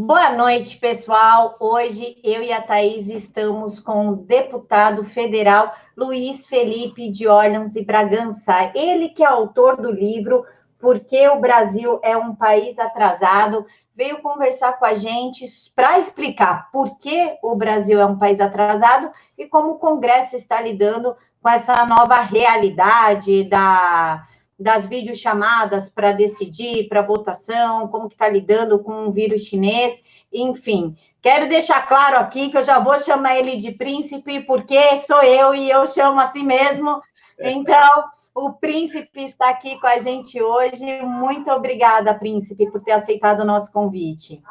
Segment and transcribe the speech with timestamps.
[0.00, 1.56] Boa noite, pessoal.
[1.58, 7.84] Hoje eu e a Thaís estamos com o deputado federal Luiz Felipe de Orleans e
[7.84, 8.70] Bragança.
[8.76, 10.46] Ele que é autor do livro
[10.78, 15.44] Por que o Brasil é um país atrasado, veio conversar com a gente
[15.74, 20.60] para explicar por que o Brasil é um país atrasado e como o Congresso está
[20.60, 24.24] lidando com essa nova realidade da
[24.58, 30.96] das videochamadas para decidir, para votação, como que está lidando com o vírus chinês, enfim.
[31.22, 35.54] Quero deixar claro aqui que eu já vou chamar ele de príncipe, porque sou eu
[35.54, 37.00] e eu chamo assim mesmo.
[37.38, 38.04] Então,
[38.34, 41.02] o príncipe está aqui com a gente hoje.
[41.02, 44.42] Muito obrigada, príncipe, por ter aceitado o nosso convite.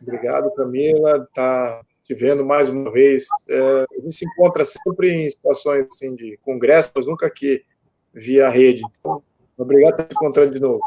[0.00, 1.28] Obrigado, Camila.
[1.34, 3.26] Tá te vendo mais uma vez.
[3.48, 7.62] É, a gente se encontra sempre em situações assim, de congresso, mas nunca aqui
[8.14, 8.82] via rede.
[9.00, 9.22] Então,
[9.56, 10.80] obrigado por te encontrar de novo.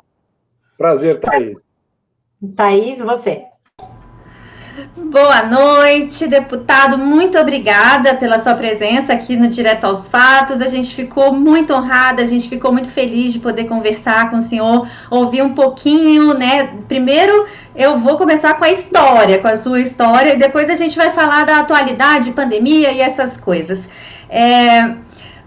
[0.78, 1.60] Prazer, Thaís.
[2.56, 3.46] Thaís, você.
[4.98, 6.98] Boa noite, deputado.
[6.98, 10.62] Muito obrigada pela sua presença aqui no Direto aos Fatos.
[10.62, 14.42] A gente ficou muito honrada, a gente ficou muito feliz de poder conversar com o
[14.42, 16.76] senhor, ouvir um pouquinho, né?
[16.90, 20.98] Primeiro, eu vou começar com a história, com a sua história, e depois a gente
[20.98, 23.88] vai falar da atualidade, pandemia e essas coisas.
[24.30, 24.94] É,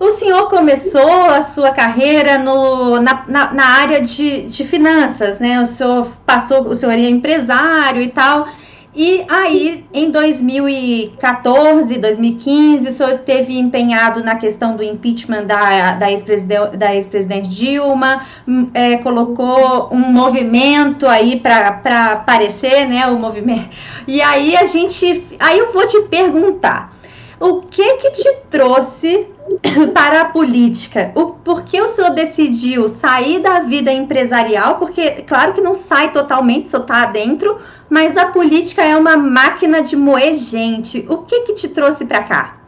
[0.01, 5.61] o senhor começou a sua carreira no, na, na, na, área de, de finanças, né?
[5.61, 8.47] O senhor passou, o senhor é empresário e tal.
[8.95, 16.11] E aí, em 2014, 2015, o senhor teve empenhado na questão do impeachment da, da
[16.11, 23.07] ex-presidente Dilma, hum, é, colocou um movimento aí para aparecer, né?
[23.07, 23.69] O movimento.
[24.07, 25.25] E aí a gente.
[25.39, 26.93] Aí eu vou te perguntar.
[27.41, 29.29] O que que te trouxe
[29.95, 31.13] para a política?
[31.15, 34.79] O, por que o senhor decidiu sair da vida empresarial?
[34.79, 39.83] Porque, claro que não sai totalmente, só está dentro, mas a política é uma máquina
[39.83, 41.05] de moer gente.
[41.09, 42.65] O que que te trouxe para cá?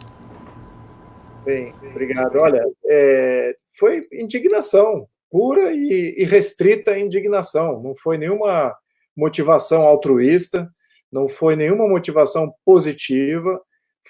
[1.44, 2.36] Bem, obrigado.
[2.36, 7.82] Olha, é, foi indignação, pura e, e restrita indignação.
[7.82, 8.74] Não foi nenhuma
[9.16, 10.68] motivação altruísta,
[11.10, 13.60] não foi nenhuma motivação positiva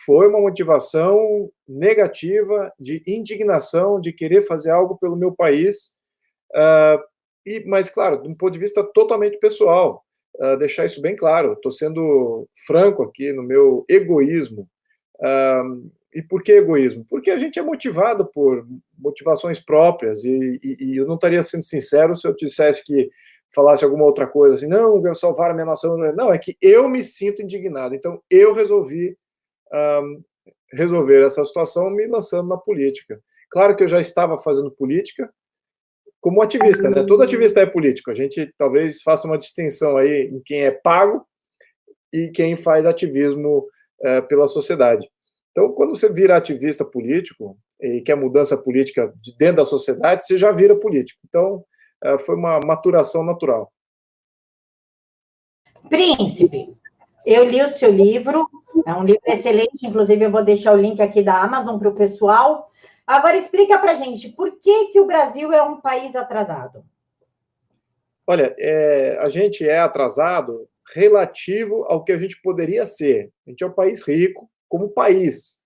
[0.04, 5.92] foi uma motivação negativa de indignação, de querer fazer algo pelo meu país,
[6.54, 7.00] uh,
[7.46, 10.04] e, mas, claro, de um ponto de vista totalmente pessoal,
[10.36, 14.68] uh, deixar isso bem claro, estou sendo franco aqui no meu egoísmo.
[15.20, 17.06] Uh, e por que egoísmo?
[17.08, 18.66] Porque a gente é motivado por
[18.98, 23.08] motivações próprias, e, e, e eu não estaria sendo sincero se eu dissesse que
[23.54, 25.96] falasse alguma outra coisa assim, não, eu salvar a minha nação.
[25.96, 29.16] Não, é que eu me sinto indignado, então eu resolvi
[29.72, 30.22] um,
[30.72, 33.20] resolver essa situação me lançando na política.
[33.50, 35.32] Claro que eu já estava fazendo política
[36.20, 37.04] como ativista, né?
[37.04, 38.10] Todo ativista é político.
[38.10, 41.26] A gente talvez faça uma distinção aí em quem é pago
[42.12, 43.66] e quem faz ativismo
[44.02, 45.08] é, pela sociedade.
[45.50, 50.36] Então, quando você vira ativista político e quer mudança política de dentro da sociedade, você
[50.36, 51.20] já vira político.
[51.26, 51.64] Então,
[52.04, 53.72] é, foi uma maturação natural.
[55.88, 56.76] Príncipe,
[57.26, 58.46] eu li o seu livro,
[58.86, 61.94] é um livro excelente, inclusive eu vou deixar o link aqui da Amazon para o
[61.94, 62.70] pessoal.
[63.06, 66.84] Agora explica para gente, por que, que o Brasil é um país atrasado?
[68.26, 73.30] Olha, é, a gente é atrasado relativo ao que a gente poderia ser.
[73.46, 75.58] A gente é um país rico como país,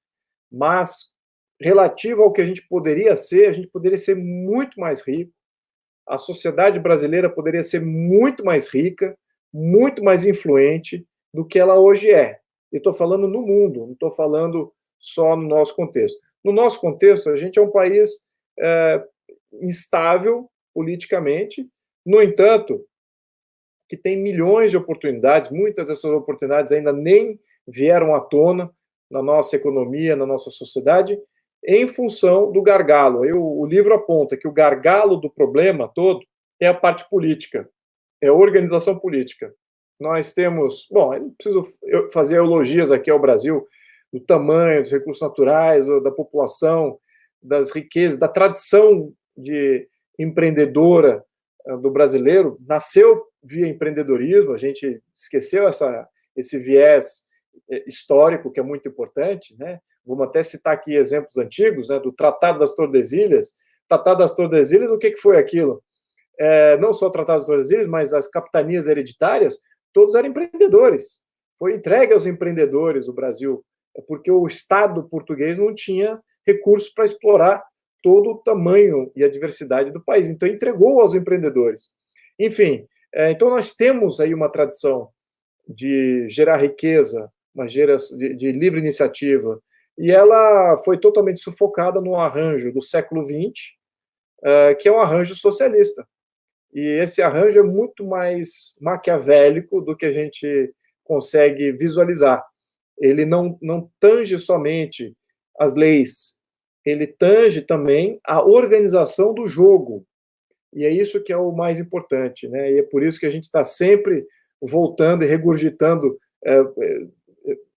[0.51, 1.11] mas
[1.61, 5.33] relativo ao que a gente poderia ser, a gente poderia ser muito mais rico.
[6.07, 9.17] A sociedade brasileira poderia ser muito mais rica,
[9.53, 12.39] muito mais influente, do que ela hoje é.
[12.75, 16.19] E estou falando no mundo, não estou falando só no nosso contexto.
[16.45, 18.27] No nosso contexto, a gente é um país
[18.59, 19.01] é,
[19.63, 21.67] instável politicamente,
[22.05, 22.85] no entanto,
[23.89, 28.69] que tem milhões de oportunidades, muitas dessas oportunidades ainda nem vieram à tona
[29.09, 31.17] na nossa economia, na nossa sociedade,
[31.65, 33.25] em função do gargalo.
[33.25, 36.27] Eu, o livro aponta que o gargalo do problema todo
[36.61, 37.71] é a parte política,
[38.21, 39.55] é a organização política.
[40.01, 41.63] Nós temos, bom, eu preciso
[42.13, 43.67] fazer elogias aqui ao Brasil
[44.13, 46.99] do tamanho dos recursos naturais, da população,
[47.43, 49.89] das riquezas, da tradição de
[50.19, 51.25] empreendedora
[51.67, 52.57] eh, do brasileiro.
[52.67, 57.25] Nasceu via empreendedorismo, a gente esqueceu essa, esse viés
[57.71, 59.81] eh, histórico que é muito importante, né?
[60.07, 61.99] Vamos até citar aqui exemplos antigos, né?
[61.99, 63.55] Do Tratado das Tordesilhas.
[63.89, 65.83] Tratado das Tordesilhas, o que, que foi aquilo?
[66.39, 69.59] É, não só o Tratado das Tordesilhas, mas as capitanias hereditárias
[69.95, 71.23] todos eram empreendedores.
[71.59, 73.65] Foi entregue aos empreendedores o Brasil,
[73.97, 77.65] é porque o Estado português não tinha recursos para explorar
[78.03, 80.29] todo o tamanho e a diversidade do país.
[80.29, 81.91] Então, entregou aos empreendedores.
[82.39, 82.87] Enfim,
[83.17, 85.09] É, então, nós temos aí uma tradição
[85.69, 89.63] de gerar riqueza, uma de, de livre iniciativa,
[89.97, 93.71] e ela foi totalmente sufocada no arranjo do século XX,
[94.41, 96.05] uh, que é um arranjo socialista.
[96.75, 100.75] E esse arranjo é muito mais maquiavélico do que a gente
[101.05, 102.45] consegue visualizar.
[102.99, 105.15] Ele não, não tange somente
[105.59, 106.37] as leis,
[106.85, 110.05] ele tange também a organização do jogo.
[110.73, 112.73] E é isso que é o mais importante, né?
[112.73, 114.27] E é por isso que a gente está sempre
[114.61, 117.07] voltando e regurgitando é, é,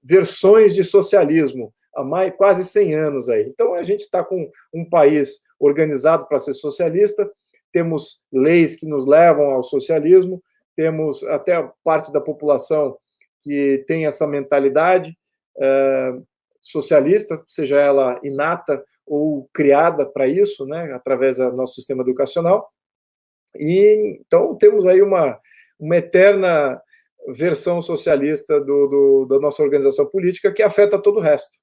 [0.04, 3.44] versões de socialismo há mais, quase 100 anos aí.
[3.44, 7.30] Então a gente está com um país organizado para ser socialista,
[7.72, 10.42] temos leis que nos levam ao socialismo,
[10.75, 12.98] temos até parte da população
[13.42, 15.18] que tem essa mentalidade
[15.60, 16.14] é,
[16.62, 22.69] socialista, seja ela inata ou criada para isso, né, através do nosso sistema educacional.
[23.56, 25.40] E então temos aí uma,
[25.80, 26.81] uma eterna
[27.30, 31.58] versão socialista do, do, da nossa organização política que afeta todo o resto.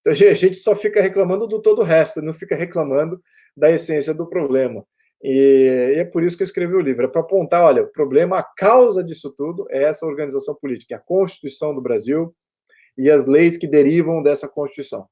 [0.00, 3.20] Então a gente só fica reclamando do todo o resto, não fica reclamando
[3.56, 4.84] da essência do problema.
[5.26, 8.38] E, é por isso que eu escrevi o livro, é para apontar, olha, o problema,
[8.38, 12.34] a causa disso tudo é essa organização política, é a Constituição do Brasil
[12.98, 15.08] e as leis que derivam dessa Constituição.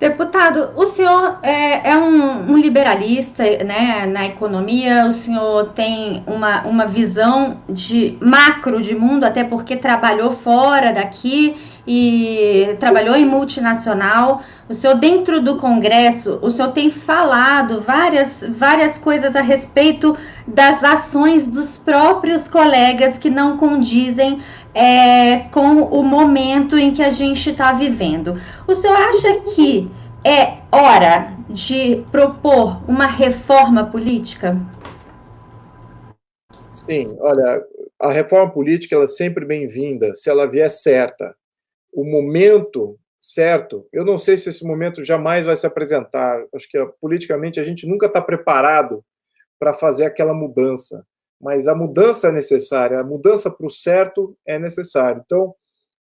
[0.00, 6.64] Deputado, o senhor é, é um, um, liberalista né, na economia, o senhor tem uma,
[6.66, 11.56] uma visão de macro de mundo, até porque trabalhou fora daqui
[11.90, 14.42] e trabalhou em multinacional.
[14.68, 20.14] O senhor, dentro do Congresso, o senhor tem falado várias, várias coisas a respeito
[20.46, 24.42] das ações dos próprios colegas que não condizem
[24.74, 28.38] é, com o momento em que a gente está vivendo.
[28.66, 29.90] O senhor acha que
[30.22, 34.60] é hora de propor uma reforma política?
[36.70, 37.62] Sim, olha,
[37.98, 41.34] a reforma política ela é sempre bem-vinda se ela vier certa.
[41.92, 46.44] O momento certo, eu não sei se esse momento jamais vai se apresentar.
[46.54, 49.04] Acho que politicamente a gente nunca está preparado
[49.58, 51.04] para fazer aquela mudança
[51.40, 55.22] mas a mudança é necessária, a mudança para o certo é necessária.
[55.24, 55.54] Então,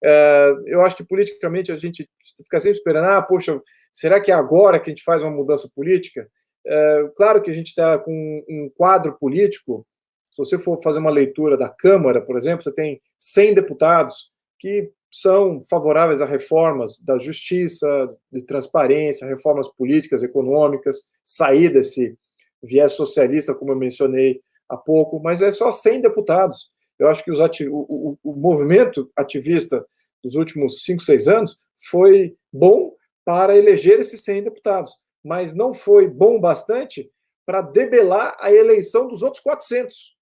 [0.05, 4.35] é, eu acho que politicamente a gente fica sempre esperando, ah, poxa, será que é
[4.35, 6.29] agora que a gente faz uma mudança política?
[6.67, 8.13] É, claro que a gente está com
[8.49, 9.87] um quadro político,
[10.31, 14.91] se você for fazer uma leitura da Câmara, por exemplo, você tem 100 deputados que
[15.13, 17.87] são favoráveis a reformas da justiça,
[18.33, 22.17] de transparência, reformas políticas, econômicas, sair desse
[22.63, 26.71] viés socialista, como eu mencionei há pouco, mas é só 100 deputados.
[26.99, 29.85] Eu acho que ati o, o, o, movimento ativista
[30.25, 31.59] dos últimos 5, 6 anos
[31.91, 32.95] foi bom
[33.25, 37.11] para eleger esses 100 deputados, mas não foi bom bastante
[37.45, 40.17] para debelar a eleição dos outros 400.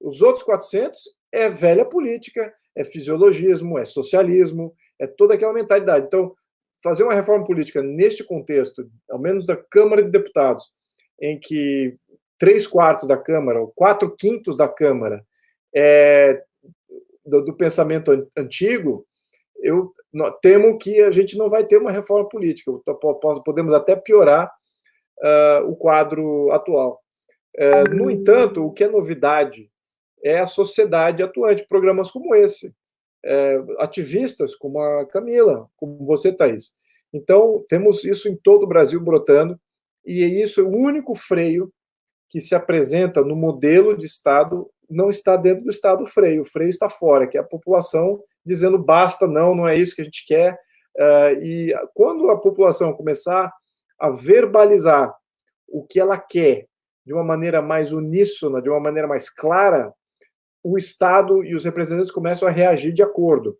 [0.00, 0.98] Os outros 400
[1.32, 6.06] é velha política, é fisiologismo, é socialismo, é toda aquela mentalidade.
[6.06, 6.34] Então,
[6.82, 10.70] fazer uma reforma política neste contexto, ao menos da Câmara de Deputados,
[11.20, 11.96] em que
[12.38, 15.24] três quartos da Câmara, ou quatro quintos da Câmara,
[15.74, 16.42] é,
[17.24, 19.06] do, do, pensamento antigo,
[19.62, 19.92] eu
[20.42, 22.72] temo que a gente não vai ter uma reforma política.
[23.44, 24.52] Podemos até piorar
[25.18, 27.00] uh, o quadro atual.
[27.56, 29.70] Uh, no entanto, o que é novidade
[30.22, 36.74] é a sociedade atuante, programas como esse, uh, ativistas como a Camila, como você, Thaís.
[37.12, 39.58] Então, temos isso em todo o Brasil brotando,
[40.04, 41.72] e isso é o único freio
[42.28, 46.68] que se apresenta no modelo de Estado não está dentro do Estado freio, o freio
[46.68, 50.24] está fora, que é a população dizendo basta, não, não é isso que a gente
[50.26, 50.54] quer.
[50.96, 53.52] Uh, e quando a população começar
[53.98, 55.14] a verbalizar
[55.68, 56.66] o que ela quer
[57.04, 59.92] de uma maneira mais uníssona, de uma maneira mais clara,
[60.62, 63.58] o Estado e os representantes começam a reagir de acordo.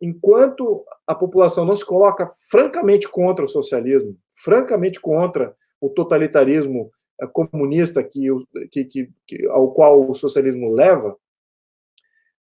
[0.00, 6.90] Enquanto a população não se coloca francamente contra o socialismo, francamente contra o totalitarismo
[7.32, 8.28] comunista que,
[8.70, 11.16] que, que, que, ao qual o socialismo leva,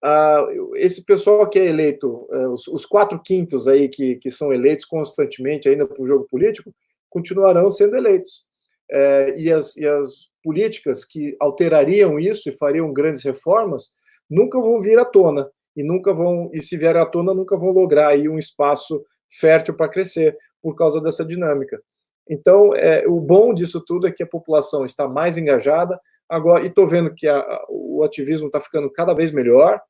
[0.04, 4.52] uh, esse pessoal que é eleito, uh, os, os, quatro quintos aí que, que são
[4.52, 6.74] eleitos constantemente ainda para o jogo político,
[7.08, 8.44] continuarão sendo eleitos.
[8.90, 13.96] Uh, e, as, e as políticas que alterariam isso e fariam grandes reformas
[14.30, 17.70] nunca vão vir à tona e nunca vão e se vier à tona nunca vão
[17.70, 21.82] lograr aí um espaço fértil para crescer por causa dessa dinâmica.
[22.30, 26.00] Então, é, o bom disso tudo é que a população está mais engajada.
[26.28, 29.80] Agora, e estou vendo que a, o ativismo está ficando cada vez melhor,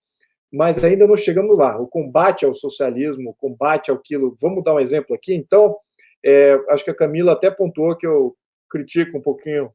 [0.51, 1.79] mas ainda não chegamos lá.
[1.79, 4.35] O combate ao socialismo, o combate ao quilo.
[4.41, 5.35] Vamos dar um exemplo aqui.
[5.35, 5.77] Então,
[6.25, 8.35] é, acho que a Camila até pontuou que eu
[8.71, 9.71] critico um pouquinho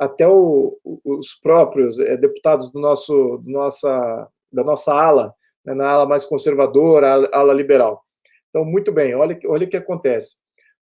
[0.00, 6.06] até o, os próprios é, deputados do nosso, nossa, da nossa ala, né, na ala
[6.06, 8.02] mais conservadora, ala, ala liberal.
[8.48, 10.36] Então, muito bem, olha, olha o que acontece.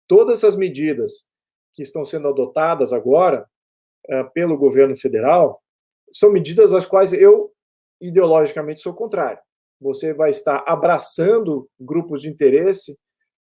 [0.09, 1.29] Todas essas medidas
[1.75, 3.49] que estão sendo adotadas agora
[4.09, 5.63] é, pelo governo federal
[6.11, 7.53] são medidas às quais eu,
[8.01, 9.41] ideologicamente, sou contrário.
[9.81, 12.99] Você vai estar abraçando grupos de interesse,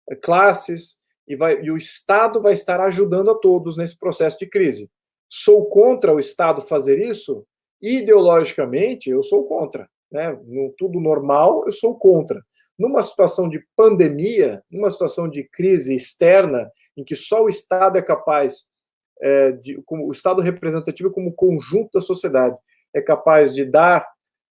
[0.09, 4.47] é, classes, e, vai, e o Estado vai estar ajudando a todos nesse processo de
[4.49, 4.91] crise.
[5.33, 7.45] Sou contra o Estado fazer isso?
[7.81, 9.89] Ideologicamente, eu sou contra.
[10.11, 10.37] Né?
[10.45, 12.43] No tudo normal, eu sou contra.
[12.77, 18.01] Numa situação de pandemia, numa situação de crise externa, em que só o Estado é
[18.01, 18.67] capaz,
[19.21, 22.57] é, de, como, o Estado representativo como conjunto da sociedade,
[22.93, 24.05] é capaz de dar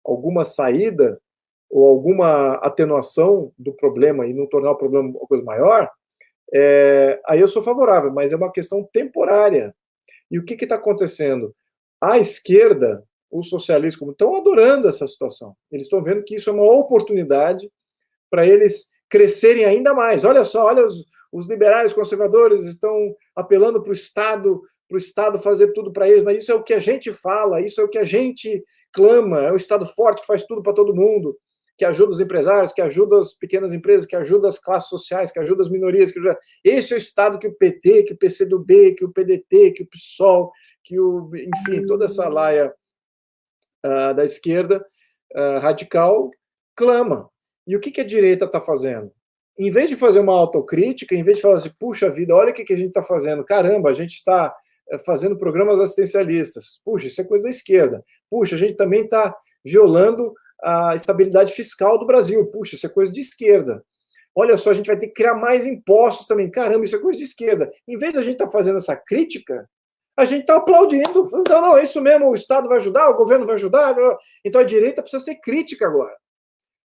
[0.04, 1.22] alguma saída
[1.70, 5.90] ou alguma atenuação do problema e não tornar o problema uma coisa maior,
[6.54, 9.74] é, aí eu sou favorável, mas é uma questão temporária.
[10.30, 11.56] E o que está acontecendo?
[12.02, 15.56] A esquerda, os socialistas, estão adorando essa situação.
[15.72, 17.70] Eles estão vendo que isso é uma oportunidade
[18.30, 20.24] para eles crescerem ainda mais.
[20.24, 25.40] Olha só, olha os, os liberais conservadores estão apelando para o Estado, para o Estado
[25.40, 27.90] fazer tudo para eles, mas isso é o que a gente fala, isso é o
[27.90, 31.38] que a gente clama, é o Estado forte que faz tudo para todo mundo
[31.78, 35.40] que ajuda os empresários, que ajuda as pequenas empresas, que ajuda as classes sociais, que
[35.40, 36.12] ajuda as minorias.
[36.12, 36.38] Que ajuda...
[36.64, 39.88] Esse é o Estado que o PT, que o PCdoB, que o PDT, que o
[39.88, 40.52] PSOL,
[40.84, 42.74] que o, enfim, toda essa laia
[43.86, 44.86] uh, da esquerda
[45.36, 46.30] uh, radical
[46.76, 47.30] clama.
[47.68, 49.12] E o que, que a direita está fazendo?
[49.58, 52.54] Em vez de fazer uma autocrítica, em vez de falar assim, puxa vida, olha o
[52.54, 54.54] que, que a gente está fazendo, caramba, a gente está
[54.92, 56.82] eh, fazendo programas assistencialistas.
[56.84, 58.04] Puxa, isso é coisa da esquerda.
[58.30, 60.34] Puxa, a gente também está violando
[60.66, 62.44] a estabilidade fiscal do Brasil.
[62.48, 63.86] Puxa, isso é coisa de esquerda.
[64.36, 66.50] Olha só, a gente vai ter que criar mais impostos também.
[66.50, 67.72] Caramba, isso é coisa de esquerda.
[67.88, 69.70] Em vez de a gente estar tá fazendo essa crítica,
[70.18, 71.28] a gente está aplaudindo.
[71.28, 73.96] Falando, não, não, é isso mesmo, o Estado vai ajudar, o governo vai ajudar.
[74.44, 76.16] Então a direita precisa ser crítica agora.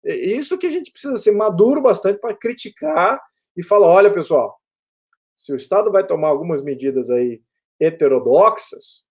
[0.07, 3.21] É isso que a gente precisa ser maduro bastante para criticar
[3.57, 4.57] e falar: olha, pessoal,
[5.35, 7.43] se o Estado vai tomar algumas medidas aí
[7.81, 9.04] heterodoxas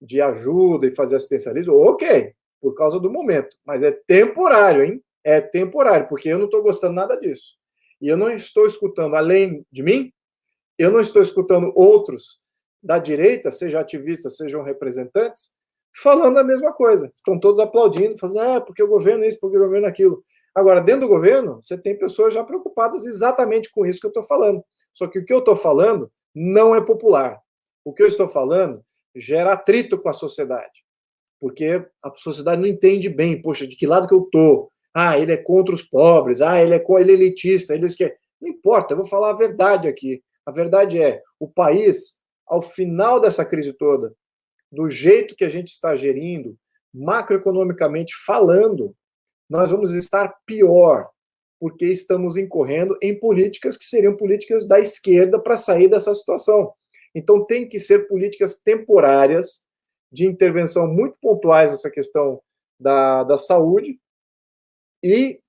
[0.00, 3.56] de ajuda e fazer assistencialismo, ok, por causa do momento.
[3.64, 5.02] Mas é temporário, hein?
[5.24, 7.56] É temporário, porque eu não estou gostando nada disso.
[8.00, 10.12] E eu não estou escutando, além de mim,
[10.78, 12.40] eu não estou escutando outros
[12.82, 15.52] da direita, sejam ativistas, sejam representantes,
[16.00, 17.12] falando a mesma coisa.
[17.16, 20.22] Estão todos aplaudindo, falando, ah, porque o governo é isso, porque o governo é aquilo.
[20.54, 24.22] Agora, dentro do governo, você tem pessoas já preocupadas exatamente com isso que eu estou
[24.22, 24.62] falando.
[24.92, 27.40] Só que o que eu estou falando não é popular.
[27.84, 28.84] O que eu estou falando
[29.14, 30.87] gera atrito com a sociedade
[31.40, 34.70] porque a sociedade não entende bem, poxa, de que lado que eu tô?
[34.94, 38.16] Ah, ele é contra os pobres, ah, ele é, ele é elitista, ele quer.
[38.40, 40.22] Não importa, eu vou falar a verdade aqui.
[40.44, 42.16] A verdade é, o país,
[42.46, 44.14] ao final dessa crise toda,
[44.72, 46.56] do jeito que a gente está gerindo,
[46.92, 48.94] macroeconomicamente falando,
[49.48, 51.08] nós vamos estar pior,
[51.60, 56.72] porque estamos incorrendo em políticas que seriam políticas da esquerda para sair dessa situação.
[57.14, 59.64] Então, tem que ser políticas temporárias,
[60.10, 62.40] de intervenção muito pontuais nessa questão
[62.78, 63.98] da, da saúde
[65.02, 65.40] e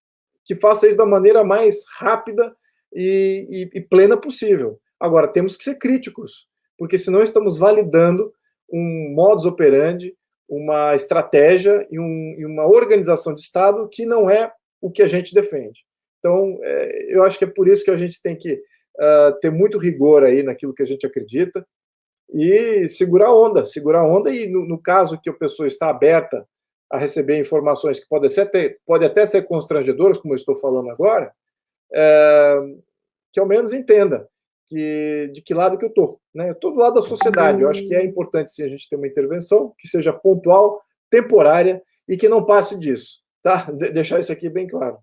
[0.46, 2.56] que faça isso da maneira mais rápida
[2.94, 4.80] e, e, e plena possível.
[5.00, 6.48] Agora, temos que ser críticos,
[6.78, 8.34] porque senão estamos validando
[8.72, 10.16] um modus operandi,
[10.50, 14.51] uma estratégia e, um, e, uma organização de Estado que não é
[14.82, 15.86] o que a gente defende.
[16.18, 19.51] Então, é, eu acho que é por isso que a gente tem que uh, ter
[19.51, 21.66] muito rigor aí naquilo que a gente acredita,
[22.34, 25.90] e segurar a onda, segurar a onda, e no, no, caso que a pessoa está
[25.90, 26.46] aberta
[26.92, 28.50] a receber informações que podem ser,
[28.86, 31.32] pode até ser constrangedoras, como eu estou falando agora,
[31.94, 32.60] é,
[33.32, 34.28] que ao menos entenda
[34.68, 36.20] que, de que lado que eu estou.
[36.34, 36.50] Né?
[36.50, 38.96] Eu estou do lado da sociedade, eu acho que é importante sim a gente ter
[38.96, 43.20] uma intervenção que seja pontual, temporária e que não passe disso.
[43.42, 43.72] Tá?
[43.72, 44.98] De deixar isso aqui bem claro.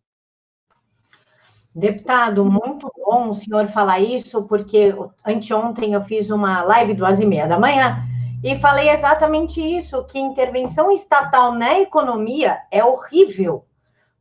[1.78, 4.94] Deputado, muito bom o senhor falar isso, porque
[5.26, 8.02] anteontem eu fiz uma live duas e meia da manhã
[8.42, 13.66] e falei exatamente isso, que intervenção estatal na economia é horrível,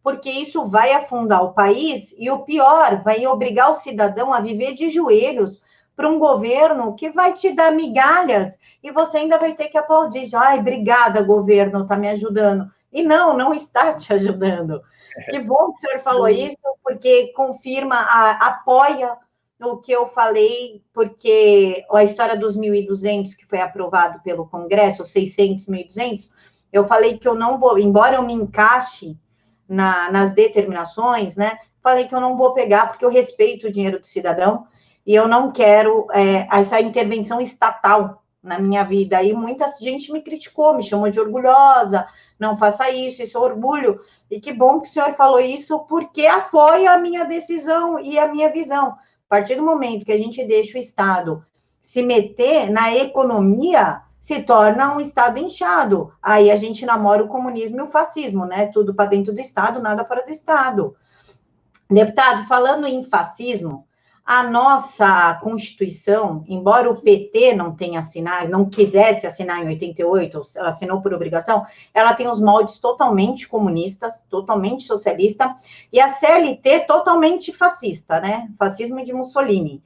[0.04, 4.74] porque isso vai afundar o país e o pior, vai obrigar o cidadão a viver
[4.74, 5.62] de joelhos
[5.96, 10.28] para um governo que vai te dar migalhas e você ainda vai ter que aplaudir.
[10.36, 12.70] Ai, obrigada, governo, está me ajudando.
[12.92, 14.82] E não, não está te ajudando.
[15.32, 19.18] Que bom que o senhor falou isso, porque confirma, a, apoia
[19.62, 25.66] o que eu falei, porque a história dos 1.200 que foi aprovado pelo Congresso, 600,
[25.66, 26.30] 1.200,
[26.72, 29.18] eu falei que eu não vou, embora eu me encaixe
[29.68, 31.58] na, nas determinações, né?
[31.82, 34.68] Falei que eu não vou pegar porque eu respeito o dinheiro do cidadão
[35.06, 40.22] e eu não quero é, essa intervenção estatal na minha vida e muita gente me
[40.22, 42.08] criticou, me chamou de orgulhosa,
[42.40, 44.00] não faça isso, isso é orgulho.
[44.30, 48.28] E que bom que o senhor falou isso, porque apoia a minha decisão e a
[48.28, 48.90] minha visão.
[48.90, 51.46] A partir do momento que a gente deixa o Estado
[51.82, 56.12] se meter na economia, se torna um Estado inchado.
[56.22, 58.68] Aí a gente namora o comunismo e o fascismo, né?
[58.68, 60.96] Tudo para dentro do Estado, nada fora do Estado.
[61.90, 63.85] Deputado, falando em fascismo,
[64.26, 71.00] a nossa Constituição, embora o PT não tenha assinado, não quisesse assinar em 88, assinou
[71.00, 71.64] por obrigação,
[71.94, 75.56] ela tem os moldes totalmente comunistas, totalmente socialista,
[75.94, 78.50] e a CLT totalmente fascista, né?
[78.58, 79.84] Fascismo de Mussolini.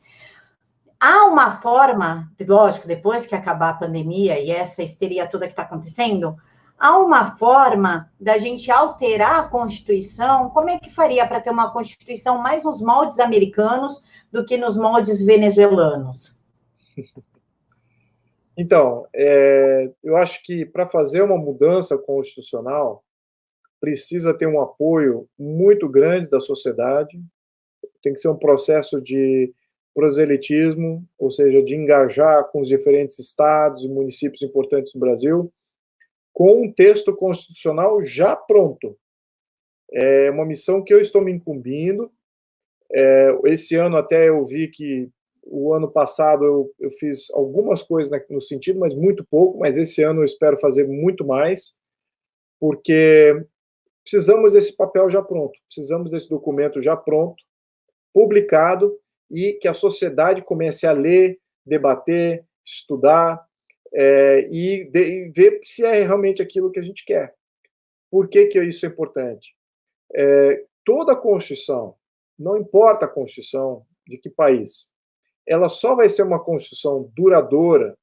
[0.97, 5.63] Há uma forma, lógico, depois que acabar a pandemia e essa histeria toda que está
[5.63, 6.37] acontecendo,
[6.79, 10.49] há uma forma da gente alterar a Constituição?
[10.49, 14.77] Como é que faria para ter uma Constituição mais nos moldes americanos do que nos
[14.77, 16.35] moldes venezuelanos?
[18.61, 23.05] Então, é, eu acho que para fazer uma mudança constitucional,
[23.79, 27.17] precisa ter um apoio muito grande da sociedade,
[28.01, 29.53] tem que ser um processo de
[29.93, 35.49] proselitismo, ou seja, de engajar com os diferentes estados e municípios importantes do Brasil,
[36.39, 38.97] com um texto constitucional já pronto.
[39.91, 42.09] É uma missão que eu estou me incumbindo.
[42.89, 45.09] É, esse ano até eu vi que
[45.43, 50.01] o ano passado eu, eu fiz algumas coisas no sentido, mas muito pouco, mas esse
[50.01, 51.75] ano eu espero fazer muito mais,
[52.57, 53.45] porque
[54.01, 57.43] precisamos desse papel já pronto, precisamos desse documento já pronto,
[58.13, 58.97] publicado,
[59.29, 63.45] e que a sociedade comece a ler, debater, estudar,
[63.93, 67.33] é, e, de, e, ver se é realmente aquilo que a gente quer.
[68.11, 69.55] Por que, que isso é importante?
[70.13, 71.95] É, toda Constituição,
[72.37, 74.89] não importa a Constituição de que país,
[75.47, 77.97] ela só vai ser uma Constituição duradoura,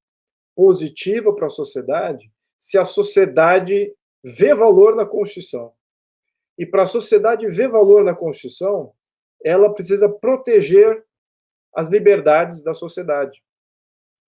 [0.54, 5.72] positiva para a sociedade, se a sociedade vê valor na Constituição.
[6.58, 8.92] E para a sociedade ver valor na Constituição,
[9.44, 11.04] ela precisa proteger
[11.74, 13.42] as liberdades da sociedade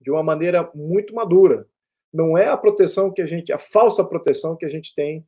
[0.00, 1.66] de uma maneira muito madura.
[2.12, 5.26] Não é a proteção que a gente, a falsa proteção que a gente tem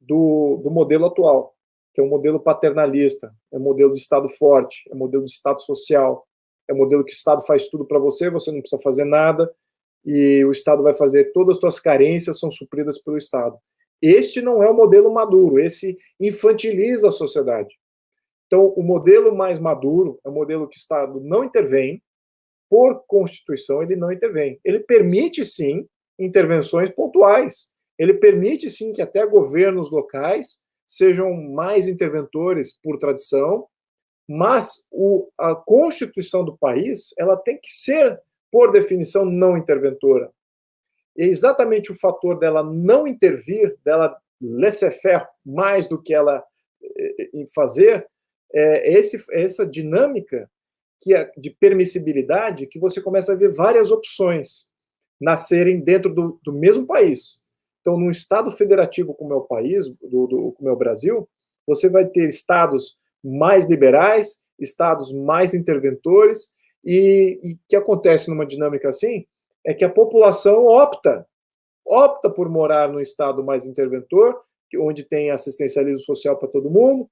[0.00, 1.54] do, do modelo atual,
[1.92, 5.30] que é um modelo paternalista, é um modelo de Estado forte, é um modelo de
[5.30, 6.26] Estado social,
[6.68, 9.52] é um modelo que o Estado faz tudo para você, você não precisa fazer nada,
[10.04, 13.56] e o Estado vai fazer todas as suas carências são supridas pelo Estado.
[14.02, 17.74] Este não é o modelo maduro, esse infantiliza a sociedade.
[18.46, 22.02] Então, o modelo mais maduro é o modelo que o Estado não intervém,
[22.68, 24.58] por Constituição, ele não intervém.
[24.64, 25.86] Ele permite, sim,
[26.18, 27.70] intervenções pontuais.
[27.98, 33.66] Ele permite, sim, que até governos locais sejam mais interventores por tradição,
[34.28, 40.30] mas o, a Constituição do país ela tem que ser, por definição, não interventora.
[41.16, 46.44] E é exatamente o fator dela não intervir, dela laissez-faire mais do que ela
[47.32, 48.06] em fazer,
[48.52, 50.48] é esse, essa dinâmica
[51.00, 54.68] que é de permissibilidade que você começa a ver várias opções
[55.20, 57.40] nascerem dentro do, do mesmo país.
[57.80, 61.28] Então, num estado federativo como é o país, do, do, como é o Brasil,
[61.66, 66.50] você vai ter estados mais liberais, estados mais interventores,
[66.84, 69.24] e o que acontece numa dinâmica assim
[69.66, 71.26] é que a população opta,
[71.84, 74.40] opta por morar num estado mais interventor,
[74.78, 77.08] onde tem assistencialismo social para todo mundo,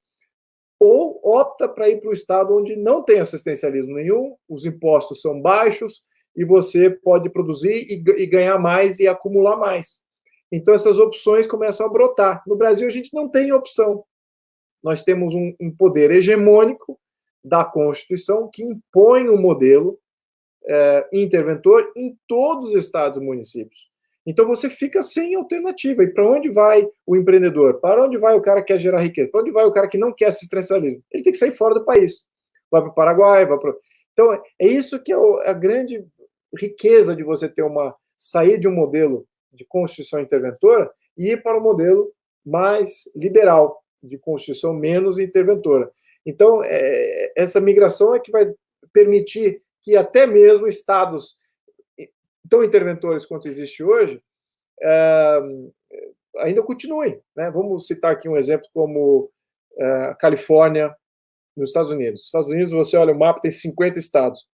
[0.85, 5.41] ou opta para ir para o estado onde não tem assistencialismo nenhum, os impostos são
[5.41, 6.03] baixos
[6.35, 10.03] e você pode produzir e, e ganhar mais e acumular mais.
[10.51, 12.43] Então essas opções começam a brotar.
[12.49, 14.03] No Brasil a gente não tem opção.
[14.83, 16.99] Nós temos um, um poder hegemônico
[17.45, 20.01] da Constituição que impõe um modelo
[20.67, 23.89] é, interventor em todos os estados e municípios.
[24.27, 26.05] Então você fica sem alternativa.
[26.05, 27.81] E para onde vai o empreendedor?
[27.81, 29.31] Para onde vai o cara que quer gerar riqueza?
[29.31, 31.03] Para onde vai o cara que não quer assistencialismo?
[31.11, 32.25] Ele tem que sair fora do país.
[32.71, 33.75] Vai para o Paraguai, vai para.
[34.13, 35.17] Então é isso que é
[35.49, 36.05] a grande
[36.59, 41.59] riqueza de você ter uma sair de um modelo de constituição interventora e ir para
[41.59, 42.13] um modelo
[42.45, 45.91] mais liberal, de constituição menos interventora.
[46.25, 48.53] Então, é, essa migração é que vai
[48.93, 51.37] permitir que até mesmo estados
[52.53, 54.23] tão interventores quanto existe hoje,
[56.39, 57.19] ainda continuem.
[57.35, 57.51] Né?
[57.51, 59.31] Vamos citar aqui um exemplo como
[59.81, 60.95] a Califórnia,
[61.57, 62.21] nos Estados Unidos.
[62.21, 64.47] Nos Estados Unidos, você olha o mapa, tem 50 estados.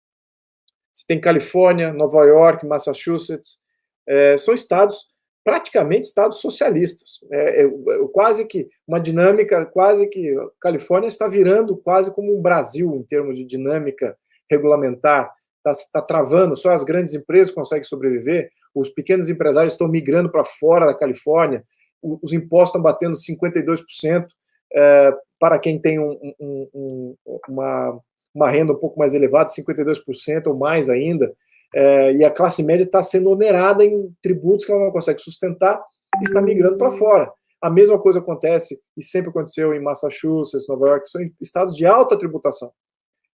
[0.93, 3.59] Você tem Califórnia, Nova York, Massachusetts,
[4.07, 5.07] é, são estados
[5.45, 7.21] praticamente estados socialistas.
[7.31, 7.71] É, é, é,
[8.13, 13.03] quase que uma dinâmica, quase que a Califórnia está virando quase como um Brasil em
[13.03, 14.17] termos de dinâmica
[14.51, 15.33] regulamentar
[15.65, 18.51] está tá travando, só as grandes empresas conseguem sobreviver.
[18.75, 21.65] os pequenos empresários estão migrando para fora da Califórnia,
[22.03, 24.27] os impostos estão batendo 52%,
[24.73, 27.17] é, para quem tem um, um, um,
[27.49, 28.01] uma,
[28.35, 31.33] uma renda um pouco mais elevada, 52% ou mais ainda,
[31.75, 35.81] é, e a classe média está sendo onerada em tributos que ela não consegue sustentar
[36.21, 37.31] e está migrando para fora.
[37.61, 42.17] A mesma coisa acontece, e sempre aconteceu em Massachusetts, Nova York, são estados de alta
[42.17, 42.71] tributação.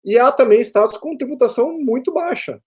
[0.03, 2.61] E há também estados com tributação muito baixa,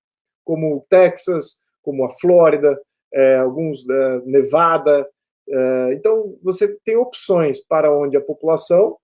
[0.44, 2.80] como Texas, como a Flórida,
[3.12, 5.08] é, alguns da é, Nevada.
[5.48, 8.96] É, então, você tem opções para onde a população,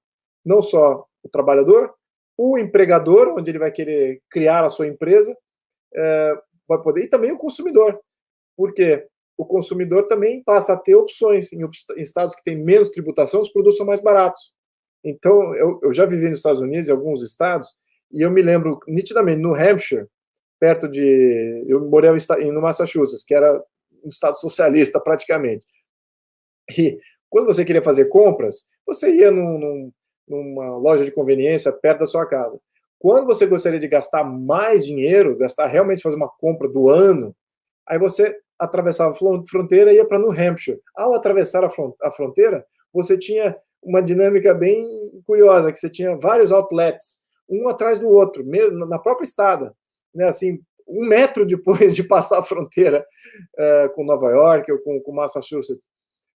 [0.45, 1.95] não só o trabalhador,
[2.37, 5.37] o empregador, onde ele vai querer criar a sua empresa,
[5.95, 6.35] é,
[6.69, 7.99] vai poder, e também o consumidor.
[8.57, 9.09] Por quê?
[9.38, 11.53] o consumidor também passa a ter opções.
[11.53, 11.61] Em,
[11.97, 14.53] estados que têm menos tributação, os produtos são mais baratos.
[15.05, 17.71] Então, eu, eu já vivi nos Estados Unidos, em alguns estados,
[18.11, 20.07] e eu me lembro nitidamente, no Hampshire,
[20.59, 21.64] perto de.
[21.68, 22.11] Eu morei
[22.51, 23.62] no Massachusetts, que era
[24.05, 25.64] um estado socialista praticamente.
[26.77, 26.99] E
[27.31, 29.92] quando você queria fazer compras, você ia num, num,
[30.29, 32.59] numa loja de conveniência perto da sua casa.
[32.99, 37.35] Quando você gostaria de gastar mais dinheiro, gastar realmente fazer uma compra do ano,
[37.87, 40.81] aí você atravessava a fronteira e ia para New Hampshire.
[40.97, 44.85] Ao atravessar a fronteira, você tinha uma dinâmica bem
[45.25, 49.75] curiosa, que você tinha vários outlets, um atrás do outro, mesmo na própria estrada,
[50.15, 50.27] né?
[50.27, 53.05] Assim, um metro depois de passar a fronteira
[53.59, 55.89] uh, com Nova York ou com, com Massachusetts,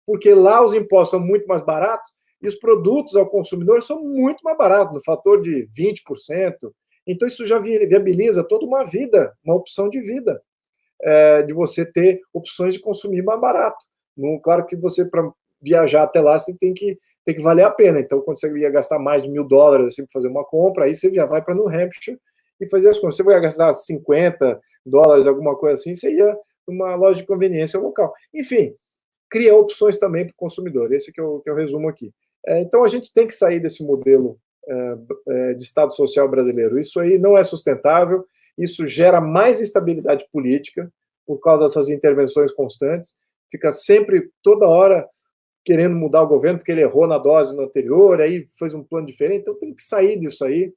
[0.05, 4.41] porque lá os impostos são muito mais baratos e os produtos ao consumidor são muito
[4.43, 6.53] mais baratos, no fator de 20%.
[7.05, 10.41] Então, isso já viabiliza toda uma vida, uma opção de vida
[11.01, 13.85] é, de você ter opções de consumir mais barato.
[14.15, 15.29] Não, claro que você, para
[15.61, 16.97] viajar até lá, você tem que,
[17.29, 17.99] tem que valer a pena.
[17.99, 20.95] Então, quando você ia gastar mais de mil dólares assim, para fazer uma compra, aí
[20.95, 22.19] você já vai para New Hampshire
[22.59, 23.15] e fazer as coisas.
[23.15, 26.37] Você vai gastar 50 dólares, alguma coisa assim, você ia
[26.67, 28.13] numa loja de conveniência local.
[28.33, 28.73] Enfim,
[29.29, 30.93] cria opções também para o consumidor.
[30.93, 32.11] Esse que eu, que eu resumo aqui.
[32.45, 34.97] É, então, a gente tem que sair desse modelo é,
[35.29, 36.79] é de Estado social brasileiro.
[36.79, 38.25] Isso aí não é sustentável
[38.59, 40.91] isso gera mais instabilidade política
[41.25, 43.15] por causa dessas intervenções constantes.
[43.49, 45.07] Fica sempre, toda hora,
[45.65, 49.41] querendo mudar o governo porque ele errou na dose anterior, aí fez um plano diferente.
[49.41, 50.73] Então tem que sair disso aí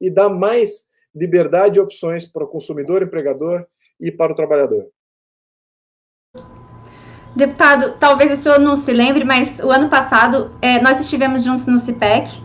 [0.00, 3.66] e dar mais liberdade e opções para o consumidor, empregador
[4.00, 4.88] e para o trabalhador.
[7.36, 11.66] Deputado, talvez o senhor não se lembre, mas o ano passado é, nós estivemos juntos
[11.66, 12.42] no CIPEC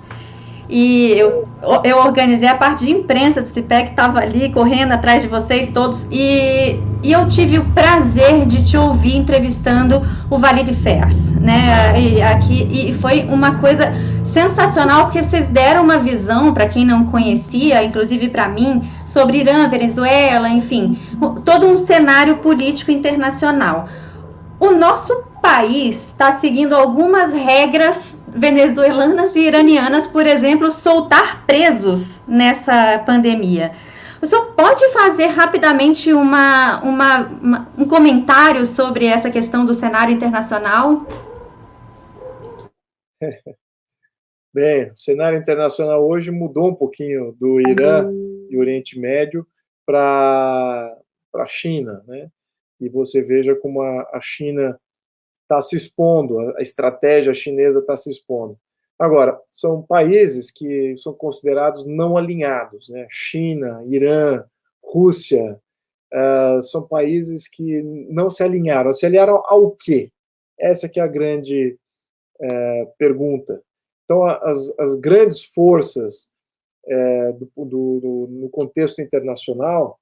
[0.70, 1.48] e eu,
[1.84, 6.06] eu organizei a parte de imprensa do CIPEC, estava ali correndo atrás de vocês todos,
[6.12, 12.00] e, e eu tive o prazer de te ouvir entrevistando o Valide Fers, né?
[12.00, 13.94] E, aqui, e foi uma coisa
[14.26, 19.68] sensacional, porque vocês deram uma visão, para quem não conhecia, inclusive para mim, sobre Irã,
[19.68, 21.00] Venezuela, enfim,
[21.46, 23.86] todo um cenário político internacional.
[24.60, 33.00] O nosso país está seguindo algumas regras venezuelanas e iranianas, por exemplo, soltar presos nessa
[33.00, 33.72] pandemia.
[34.22, 40.14] O senhor pode fazer rapidamente uma, uma, uma, um comentário sobre essa questão do cenário
[40.14, 41.06] internacional?
[44.54, 48.10] Bem, o cenário internacional hoje mudou um pouquinho do Irã
[48.50, 49.46] e Oriente Médio
[49.86, 50.98] para
[51.36, 52.30] a China, né?
[52.80, 54.80] E você veja como a, a China
[55.48, 58.60] está se expondo, a estratégia chinesa está se expondo.
[59.00, 63.08] Agora, são países que são considerados não alinhados, né?
[63.10, 64.44] China, Irã,
[64.84, 65.60] Rússia,
[66.14, 68.92] uh, são países que não se alinharam.
[68.92, 70.12] Se alinharam ao quê?
[70.60, 71.78] Essa que é a grande
[72.42, 73.62] uh, pergunta.
[74.04, 76.30] Então, as, as grandes forças
[76.86, 80.00] uh, do, do, do, no contexto internacional,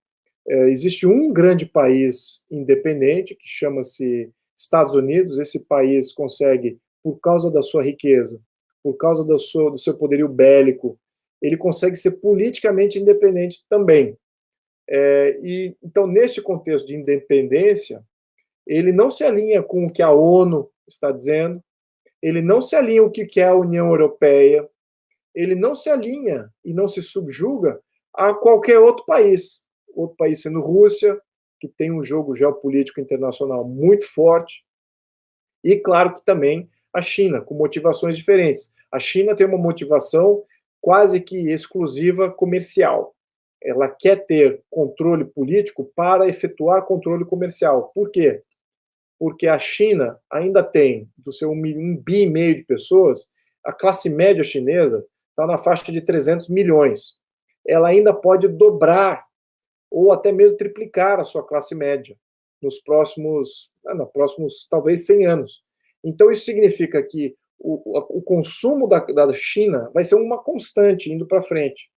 [0.48, 7.62] existe um grande país independente que chama-se Estados Unidos, esse país consegue, por causa da
[7.62, 8.42] sua riqueza,
[8.84, 10.98] por causa do seu, do seu poderio bélico,
[11.42, 14.18] ele consegue ser politicamente independente também.
[14.90, 18.04] É, e então, neste contexto de independência,
[18.66, 21.62] ele não se alinha com o que a ONU está dizendo,
[22.22, 24.68] ele não se alinha o que quer a União Europeia,
[25.34, 27.80] ele não se alinha e não se subjuga
[28.14, 29.64] a qualquer outro país.
[29.94, 31.20] Outro país sendo Rússia,
[31.60, 34.64] que tem um jogo geopolítico internacional muito forte,
[35.64, 38.74] e claro que também a China, com motivações diferentes.
[38.92, 40.44] A China tem uma motivação
[40.80, 43.16] quase que exclusiva comercial.
[43.62, 47.92] Ela quer ter controle político para efetuar controle comercial.
[47.94, 48.44] Por quê?
[49.20, 51.62] Porque a China ainda tem, do seu um
[51.98, 53.32] bi e meio de pessoas,
[53.66, 57.18] a classe média chinesa está na faixa de 300 milhões.
[57.68, 59.25] Ela ainda pode dobrar
[59.96, 62.18] ou até mesmo triplicar a sua classe média.
[62.62, 65.64] nos próximos, ah, nos próximos talvez 100 anos.
[66.04, 71.26] Então, isso significa que o, o consumo da, da China vai ser uma constante indo
[71.28, 71.90] para frente.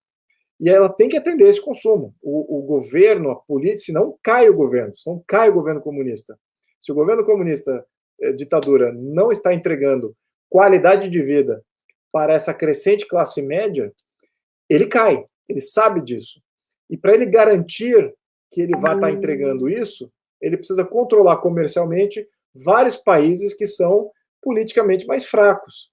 [0.60, 2.14] E ela tem que atender esse consumo.
[2.22, 6.38] O, o governo, a política, senão cai o governo, senão cai o governo comunista.
[6.82, 7.86] Se o governo comunista,
[8.22, 10.16] eh, ditadura, não está entregando
[10.50, 11.64] qualidade de vida
[12.12, 13.92] para essa crescente classe média,
[14.70, 15.26] ele cai.
[15.48, 16.42] Ele sabe disso.
[16.90, 18.14] E para ele garantir
[18.52, 25.06] que ele vai estar entregando isso, ele precisa controlar comercialmente vários países que são politicamente
[25.06, 25.92] mais fracos.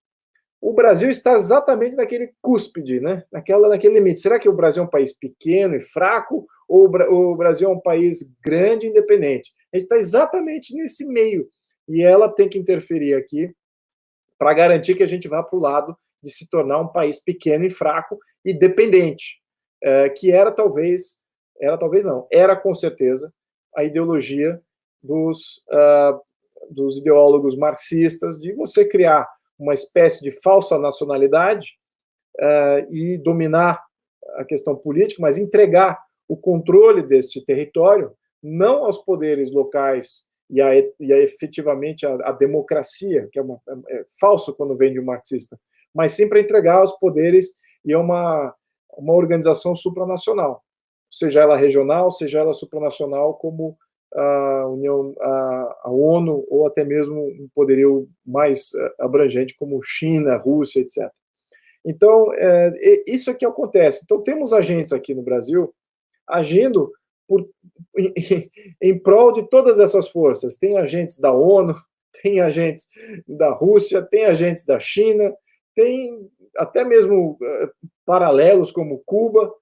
[0.61, 3.25] O Brasil está exatamente naquele cúspide, né?
[3.31, 4.21] Naquela, naquele limite.
[4.21, 7.81] Será que o Brasil é um país pequeno e fraco ou o Brasil é um
[7.81, 9.53] país grande e independente?
[9.73, 11.47] A gente está exatamente nesse meio.
[11.87, 13.55] E ela tem que interferir aqui
[14.39, 17.67] para garantir que a gente vá para o lado de se tornar um país pequeno
[17.67, 19.43] e fraco e dependente,
[19.85, 21.21] é, que era talvez,
[21.61, 23.31] era talvez não, era com certeza
[23.77, 24.59] a ideologia
[25.03, 26.19] dos, uh,
[26.71, 31.77] dos ideólogos marxistas de você criar uma espécie de falsa nacionalidade
[32.41, 33.85] uh, e dominar
[34.37, 40.75] a questão política, mas entregar o controle deste território não aos poderes locais e a,
[40.77, 45.01] e a efetivamente a, a, democracia, que é, uma, é, é falso quando vem de
[45.01, 45.59] um marxista,
[45.95, 48.55] mas sim para entregar os poderes e a uma,
[48.97, 50.63] uma organização supranacional,
[51.11, 53.77] seja ela regional, seja ela supranacional, como
[54.15, 60.37] a União, a, a ONU, ou até mesmo um poderio mais eh, abrangente, como China,
[60.37, 61.11] Rússia, etc.
[61.85, 62.73] Então, é,
[63.07, 64.03] isso é que acontece.
[64.05, 65.75] Então, temos agentes aqui no Brasil
[66.29, 66.93] agindo
[67.29, 67.47] por,
[67.99, 70.57] em, em prol de todas essas forças.
[70.57, 71.75] Tem agentes da ONU,
[72.23, 72.89] tem agentes
[73.27, 75.35] da Rússia, tem agentes da China,
[75.75, 79.53] tem até mesmo uh, paralelos como Cuba,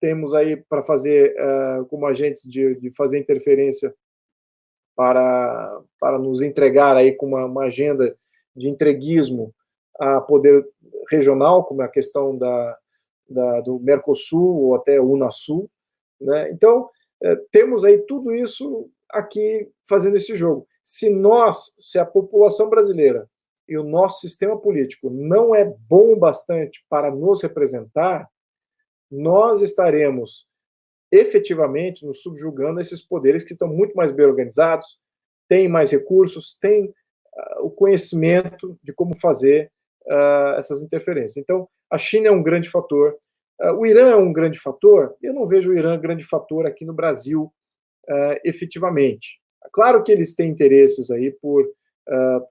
[0.00, 3.94] temos aí para fazer uh, como agentes de, de fazer interferência
[4.96, 8.16] para, para nos entregar aí com uma, uma agenda
[8.54, 9.54] de entreguismo
[9.98, 10.66] a poder
[11.10, 12.78] regional, como é a questão da,
[13.28, 15.70] da, do Mercosul ou até Unasul.
[16.20, 16.50] Né?
[16.50, 16.88] Então,
[17.22, 20.66] eh, temos aí tudo isso aqui fazendo esse jogo.
[20.82, 23.28] Se nós, se a população brasileira
[23.68, 28.28] e o nosso sistema político não é bom bastante para nos representar,
[29.10, 30.46] nós estaremos
[31.10, 34.98] efetivamente nos subjugando esses poderes que estão muito mais bem organizados,
[35.48, 39.70] têm mais recursos, têm uh, o conhecimento de como fazer
[40.06, 41.36] uh, essas interferências.
[41.36, 43.16] Então, a China é um grande fator,
[43.62, 46.84] uh, o Irã é um grande fator, eu não vejo o Irã grande fator aqui
[46.84, 47.52] no Brasil
[48.44, 49.40] efetivamente.
[49.72, 51.68] Claro que eles têm interesses aí por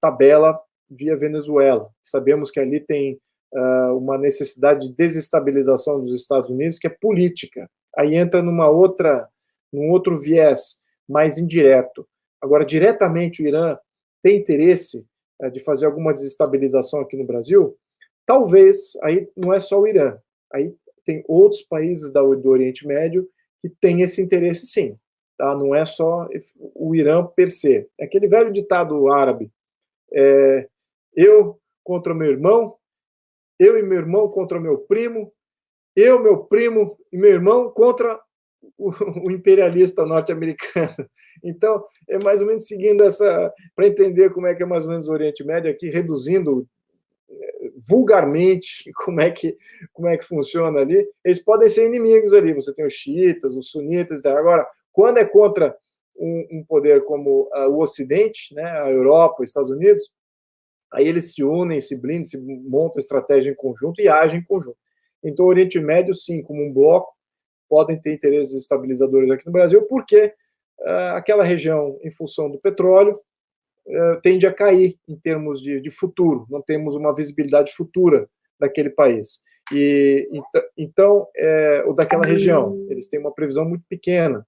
[0.02, 1.90] tabela via Venezuela.
[2.04, 3.20] Sabemos que ali tem
[3.54, 7.70] uh, uma necessidade de desestabilização dos Estados Unidos que é política.
[7.98, 9.28] Aí entra numa outra,
[9.72, 12.08] num outro viés mais indireto.
[12.42, 13.78] Agora, diretamente o Irã
[14.22, 15.06] tem interesse
[15.42, 17.78] uh, de fazer alguma desestabilização aqui no Brasil?
[18.26, 20.18] Talvez, aí não é só o Irã,
[20.52, 20.74] aí
[21.06, 23.28] tem outros países da, do Oriente Médio
[23.62, 24.98] que têm esse interesse sim.
[25.38, 25.56] Tá?
[25.56, 26.28] Não é só
[26.74, 27.88] o Irã per se.
[28.00, 29.52] É aquele velho ditado árabe:
[30.14, 30.68] é,
[31.16, 32.76] eu contra meu irmão,
[33.60, 35.32] eu e meu irmão contra meu primo,
[35.96, 38.20] eu, meu primo e meu irmão contra
[38.78, 38.92] o,
[39.32, 41.10] imperialista norte-americano.
[41.44, 43.54] Então, é mais ou menos seguindo essa.
[43.76, 46.68] para entender como é que é mais ou menos o Oriente Médio aqui, reduzindo
[47.30, 49.58] eh, vulgarmente como é que
[49.94, 53.72] como é que funciona ali eles podem ser inimigos ali você tem os xiitas os
[53.72, 55.76] sunitas agora quando é contra
[56.16, 60.04] um, um poder como uh, o Ocidente né a Europa os Estados Unidos
[60.94, 64.78] Aí eles se unem, se blindam, se montam estratégia em conjunto e agem em conjunto.
[65.24, 67.14] Então, o Oriente Médio, sim, como um bloco,
[67.68, 70.34] podem ter interesses estabilizadores aqui no Brasil, porque
[70.80, 73.20] uh, aquela região, em função do petróleo,
[73.88, 76.46] uh, tende a cair em termos de, de, futuro.
[76.50, 79.44] Não temos uma visibilidade futura daquele país.
[79.74, 80.30] E
[80.78, 84.46] então, é, ou daquela região, eles têm uma previsão muito pequena.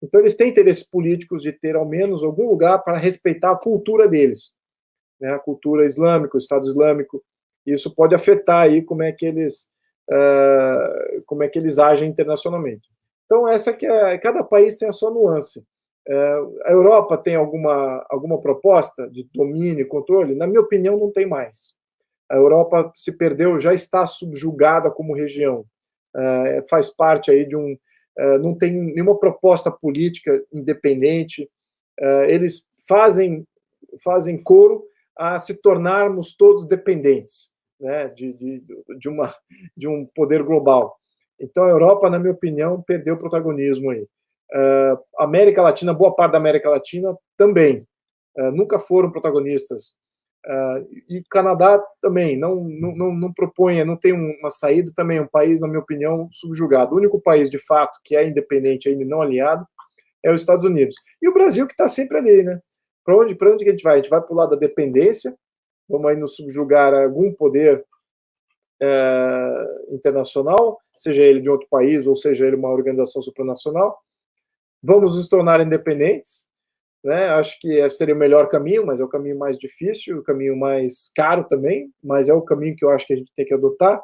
[0.00, 4.06] Então, eles têm interesses políticos de ter ao menos algum lugar para respeitar a cultura
[4.06, 4.54] deles
[5.20, 7.22] né, a cultura islâmica, o Estado Islâmico.
[7.66, 9.68] Isso pode afetar aí como é que eles
[10.10, 12.88] uh, como é que eles agem internacionalmente.
[13.26, 15.60] Então essa que é, cada país tem a sua nuance.
[16.08, 20.34] Uh, a Europa tem alguma alguma proposta de domínio e controle?
[20.34, 21.74] Na minha opinião, não tem mais.
[22.30, 25.64] A Europa se perdeu, já está subjugada como região.
[26.16, 27.76] Uh, faz parte aí de um
[28.42, 31.48] não tem nenhuma proposta política independente.
[32.28, 33.46] eles fazem
[34.02, 34.84] fazem coro
[35.16, 38.62] a se tornarmos todos dependentes né, de, de,
[38.98, 39.34] de, uma,
[39.76, 40.96] de um poder global.
[41.40, 44.06] Então, a Europa, na minha opinião, perdeu protagonismo aí.
[44.52, 47.86] Uh, América Latina, boa parte da América Latina também,
[48.36, 49.94] uh, nunca foram protagonistas.
[50.46, 55.22] Uh, e Canadá também não, não, não, não propõe, não tem uma saída também, é
[55.22, 56.94] um país, na minha opinião, subjugado.
[56.94, 59.66] O único país, de fato, que é independente ainda não aliado
[60.22, 60.94] é os Estados Unidos.
[61.22, 62.60] E o Brasil que está sempre ali, né?
[63.10, 63.94] Para onde, onde que a gente vai?
[63.94, 65.36] A gente vai para o lado da dependência,
[65.88, 67.84] vamos aí nos subjugar a algum poder
[69.90, 73.98] internacional, seja ele de outro país ou seja ele uma organização supranacional,
[74.80, 76.48] vamos nos tornar independentes,
[77.02, 77.30] né?
[77.30, 81.10] Acho que seria o melhor caminho, mas é o caminho mais difícil, o caminho mais
[81.14, 84.00] caro também, mas é o caminho que eu acho que a gente tem que adotar.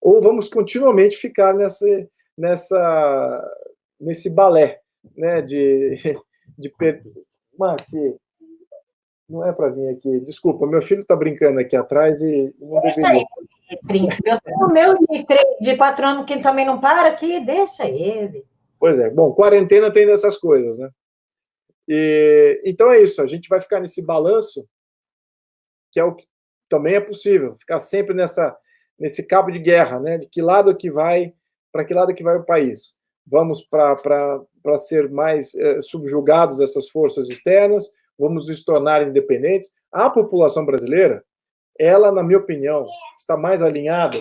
[0.00, 1.86] Ou vamos continuamente ficar nessa,
[2.38, 3.50] nessa,
[4.00, 4.80] nesse balé,
[5.16, 5.42] né?
[5.42, 5.98] De,
[6.56, 6.70] de
[7.60, 7.68] per...
[7.68, 7.92] Max,
[9.28, 10.20] não é para vir aqui.
[10.20, 13.24] Desculpa, meu filho está brincando aqui atrás e não deixa deveria.
[13.70, 14.28] Aí, príncipe.
[14.28, 17.88] Eu tenho o meu de, três, de quatro anos que também não para aqui, deixa
[17.88, 18.44] ele.
[18.78, 19.08] Pois é.
[19.08, 20.90] Bom, quarentena tem dessas coisas, né?
[21.88, 23.22] E, então é isso.
[23.22, 24.66] A gente vai ficar nesse balanço,
[25.92, 26.26] que é o que
[26.68, 28.56] também é possível, ficar sempre nessa
[28.98, 30.18] nesse cabo de guerra, né?
[30.18, 31.32] De que lado que vai,
[31.72, 32.98] para que lado que vai o país?
[33.26, 34.42] Vamos para
[34.78, 37.90] ser mais é, subjugados essas forças externas?
[38.18, 39.72] Vamos nos tornar independentes?
[39.90, 41.24] A população brasileira,
[41.78, 42.86] ela, na minha opinião,
[43.18, 44.18] está mais alinhada.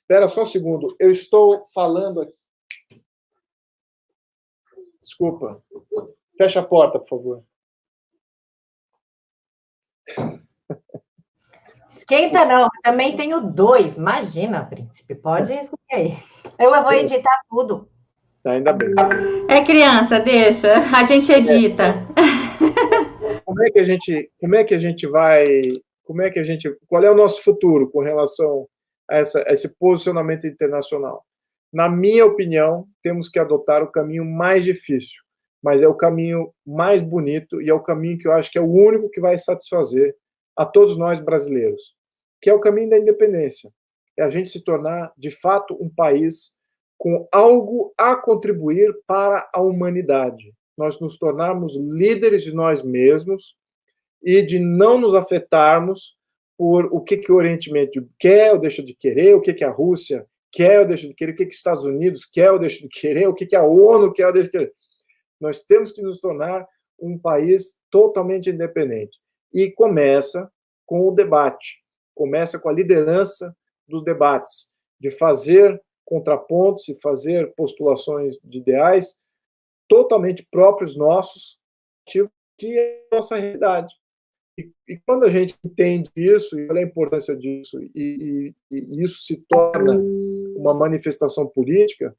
[0.00, 0.96] Espera só um segundo.
[0.98, 2.40] Eu estou falando aqui
[5.00, 5.62] Desculpa.
[6.36, 7.44] Fecha a porta, por favor.
[11.90, 13.96] Esquenta não, também tenho dois.
[13.96, 16.18] Imagina, príncipe, pode escolher aí.
[16.58, 17.89] Eu vou editar tudo.
[18.44, 18.88] Ainda bem.
[19.48, 20.74] É criança, deixa.
[20.96, 22.06] A gente edita.
[23.44, 25.44] Como é que a gente, como é que a gente vai,
[26.04, 28.66] como é que a gente, qual é o nosso futuro com relação
[29.10, 31.24] a, essa, a esse posicionamento internacional?
[31.72, 35.22] Na minha opinião, temos que adotar o caminho mais difícil,
[35.62, 38.62] mas é o caminho mais bonito e é o caminho que eu acho que é
[38.62, 40.16] o único que vai satisfazer
[40.56, 41.94] a todos nós brasileiros,
[42.40, 43.70] que é o caminho da independência.
[44.18, 46.54] É a gente se tornar, de fato, um país
[47.00, 50.52] com algo a contribuir para a humanidade.
[50.76, 53.56] Nós nos tornarmos líderes de nós mesmos
[54.22, 56.14] e de não nos afetarmos
[56.58, 59.64] por o que, que o Oriente Médio quer ou deixa de querer, o que, que
[59.64, 62.58] a Rússia quer ou deixa de querer, o que, que os Estados Unidos quer ou
[62.58, 64.72] deixa de querer, o que, que a ONU quer ou deixa de querer.
[65.40, 66.68] Nós temos que nos tornar
[67.00, 69.16] um país totalmente independente.
[69.54, 70.52] E começa
[70.84, 71.78] com o debate,
[72.14, 73.56] começa com a liderança
[73.88, 74.68] dos debates,
[75.00, 79.16] de fazer contrapontos e fazer postulações de ideais
[79.88, 81.58] totalmente próprios nossos,
[82.04, 83.94] que é a nossa realidade.
[84.58, 89.22] E, e, quando a gente entende isso, e a importância disso, e, e, e isso
[89.22, 89.96] se torna
[90.56, 92.14] uma manifestação política,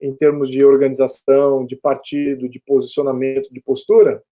[0.00, 4.22] em termos de organização, de partido, de posicionamento, de postura,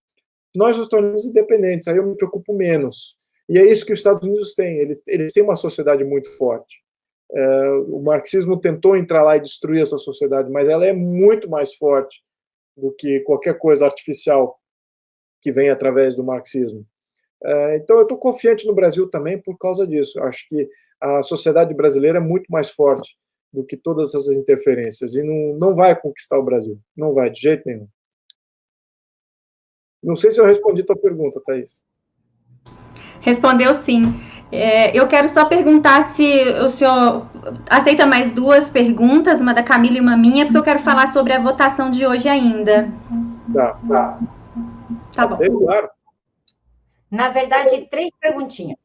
[0.55, 1.89] nós nos tornamos independentes.
[1.89, 3.17] Aí eu me preocupo menos.
[3.49, 4.79] E é isso que os Estados Unidos têm.
[4.79, 6.83] Eles, eles têm uma sociedade muito forte.
[7.89, 12.23] O marxismo tentou entrar lá e destruir essa sociedade, mas ela é muito mais forte
[12.77, 14.59] do que qualquer coisa artificial
[15.41, 16.87] que vem através do marxismo.
[17.45, 20.19] É, então, eu estou confiante no Brasil também por causa disso.
[20.19, 20.69] Eu acho que
[21.01, 23.17] a sociedade brasileira é muito mais forte
[23.53, 26.79] do que todas essas interferências e não, não vai conquistar o Brasil.
[26.97, 27.89] Não vai, de jeito nenhum.
[30.03, 31.83] Não sei se eu respondi a tua pergunta, Thaís.
[33.23, 34.21] Respondeu sim.
[34.51, 37.27] É, eu quero só perguntar se o senhor
[37.71, 41.33] aceita mais duas perguntas, uma da Camila e uma minha, porque eu quero falar sobre
[41.33, 42.93] a votação de hoje ainda.
[43.55, 44.19] Tá, tá.
[45.15, 45.39] Tá bom.
[45.65, 45.89] Claro.
[47.11, 48.77] Na verdade, três perguntinhas.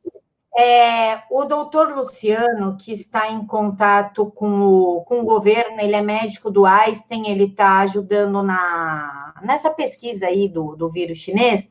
[0.57, 6.01] É, o doutor Luciano, que está em contato com o, com o governo, ele é
[6.01, 11.67] médico do Einstein, ele está ajudando na, nessa pesquisa aí do, do vírus chinês.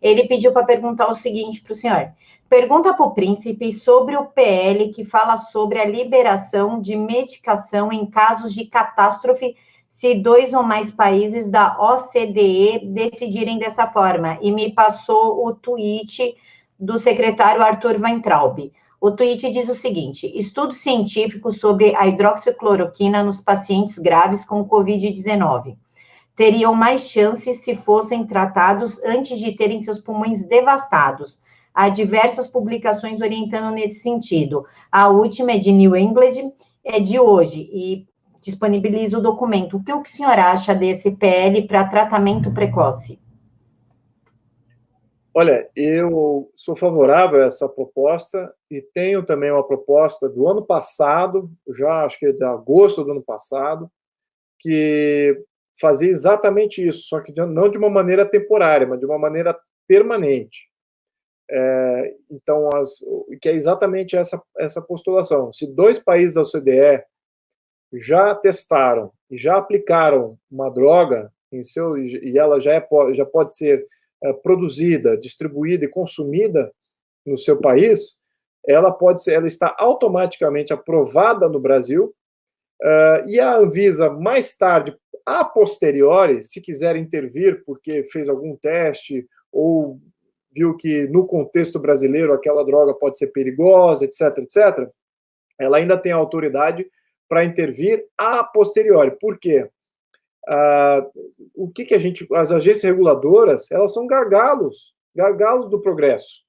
[0.00, 2.12] Ele pediu para perguntar o seguinte para o senhor:
[2.48, 8.06] pergunta para o príncipe sobre o PL que fala sobre a liberação de medicação em
[8.06, 9.56] casos de catástrofe
[9.88, 14.38] se dois ou mais países da OCDE decidirem dessa forma.
[14.42, 16.36] E me passou o tweet
[16.78, 18.70] do secretário Arthur Weintraub.
[19.00, 25.76] O tweet diz o seguinte: estudos científicos sobre a hidroxicloroquina nos pacientes graves com Covid-19
[26.36, 31.40] teriam mais chances se fossem tratados antes de terem seus pulmões devastados.
[31.74, 34.64] Há diversas publicações orientando nesse sentido.
[34.92, 36.52] A última é de New England,
[36.84, 38.06] é de hoje, e
[38.40, 39.76] disponibiliza o documento.
[39.76, 43.18] O que o senhor acha desse PL para tratamento precoce?
[45.34, 51.50] Olha, eu sou favorável a essa proposta e tenho também uma proposta do ano passado,
[51.68, 53.90] já acho que é de agosto do ano passado,
[54.58, 55.38] que
[55.80, 60.68] fazer exatamente isso, só que não de uma maneira temporária, mas de uma maneira permanente.
[61.48, 62.98] É, então, as,
[63.40, 65.52] que é exatamente essa, essa postulação.
[65.52, 67.04] Se dois países da OCDE
[67.94, 73.54] já testaram e já aplicaram uma droga em seu e ela já, é, já pode
[73.54, 73.86] ser
[74.24, 76.72] é, produzida, distribuída e consumida
[77.24, 78.18] no seu país,
[78.66, 82.14] ela pode ser, ela está automaticamente aprovada no Brasil
[82.82, 84.96] uh, e a Anvisa mais tarde,
[85.26, 90.00] a posteriori, se quiser intervir porque fez algum teste ou
[90.54, 94.88] viu que no contexto brasileiro aquela droga pode ser perigosa, etc, etc,
[95.58, 96.86] ela ainda tem autoridade
[97.28, 99.10] para intervir a posteriori.
[99.18, 99.68] Por quê?
[100.48, 101.04] Ah,
[101.54, 106.46] o que, que a gente, as agências reguladoras, elas são gargalos, gargalos do progresso.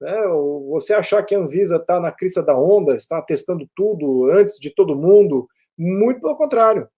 [0.00, 0.14] Né?
[0.68, 4.70] Você achar que a Anvisa está na crista da onda, está testando tudo antes de
[4.70, 6.88] todo mundo, muito pelo contrário.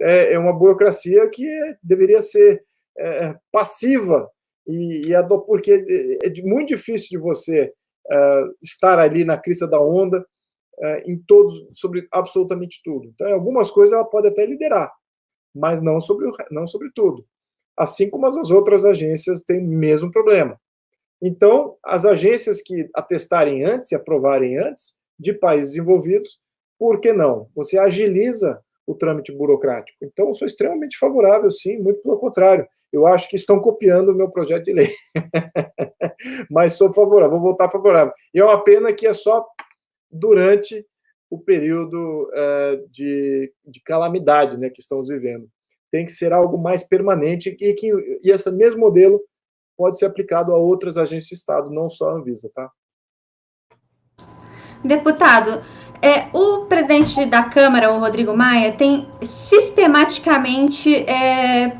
[0.00, 1.46] É, é uma burocracia que
[1.82, 2.64] deveria ser
[2.98, 4.28] é, passiva
[4.66, 7.72] e, e porque é, é muito difícil de você
[8.06, 10.20] uh, estar ali na crista da onda
[10.78, 13.08] uh, em todos, sobre absolutamente tudo.
[13.08, 14.92] Então, algumas coisas ela pode até liderar,
[15.54, 17.24] mas não sobre, não sobre tudo.
[17.76, 20.58] Assim como as outras agências têm o mesmo problema.
[21.22, 26.38] Então, as agências que atestarem antes e aprovarem antes de países envolvidos,
[26.78, 27.48] por que não?
[27.54, 28.60] Você agiliza
[28.90, 29.98] o trâmite burocrático.
[30.02, 34.14] Então, eu sou extremamente favorável, sim, muito pelo contrário eu acho que estão copiando o
[34.14, 34.88] meu projeto de lei.
[36.50, 38.12] Mas sou favorável, vou voltar favorável.
[38.34, 39.46] E é uma pena que é só
[40.10, 40.84] durante
[41.30, 45.48] o período uh, de, de, calamidade né, que estamos vivendo.
[45.92, 49.20] Tem que ser algo mais permanente e que e esse mesmo modelo
[49.76, 52.70] pode ser aplicado a outras agências de Estado, não só a Anvisa, tá?
[54.84, 55.62] Deputado,
[56.02, 61.76] é, o presidente da Câmara, o Rodrigo Maia, tem sistematicamente é,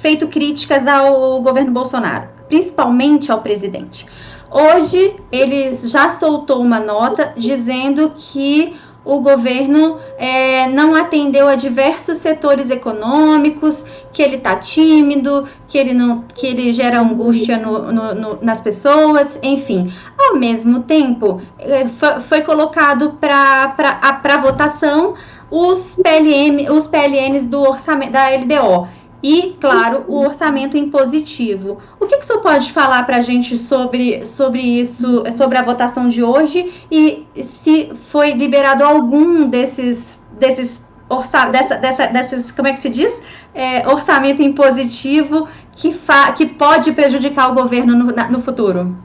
[0.00, 4.06] feito críticas ao governo Bolsonaro, principalmente ao presidente.
[4.50, 8.74] Hoje, ele já soltou uma nota dizendo que
[9.08, 13.82] o governo é, não atendeu a diversos setores econômicos,
[14.12, 18.60] que ele está tímido, que ele, não, que ele gera angústia no, no, no, nas
[18.60, 19.90] pessoas, enfim.
[20.18, 25.14] Ao mesmo tempo, é, foi, colocado para votação
[25.50, 28.88] os, PLM, os PLNs do orçamento da LDO
[29.22, 31.78] e, claro, o orçamento impositivo.
[31.98, 35.62] O que, que o senhor pode falar para a gente sobre, sobre isso, sobre a
[35.62, 42.68] votação de hoje e se foi liberado algum desses, desses orça, dessa, dessa, desses, como
[42.68, 43.22] é que se diz?
[43.54, 48.96] É, orçamento impositivo que, fa, que pode prejudicar o governo no, no futuro?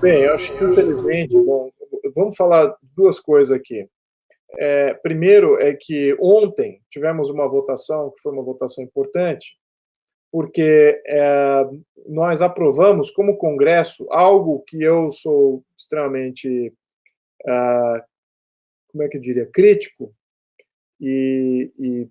[0.00, 1.70] Bem, eu acho que, infelizmente, bom,
[2.14, 3.86] vamos falar duas coisas aqui.
[4.56, 9.58] É, primeiro é que ontem tivemos uma votação, que foi uma votação importante,
[10.30, 11.68] porque é,
[12.06, 16.72] nós aprovamos como Congresso algo que eu sou extremamente,
[17.46, 18.04] é,
[18.88, 20.14] como é que eu diria, crítico,
[21.00, 22.08] e, e,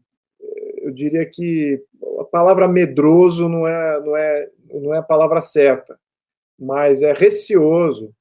[0.78, 1.84] eu diria que
[2.20, 6.00] a palavra medroso não é, não é, não é a palavra certa,
[6.58, 8.16] mas é receoso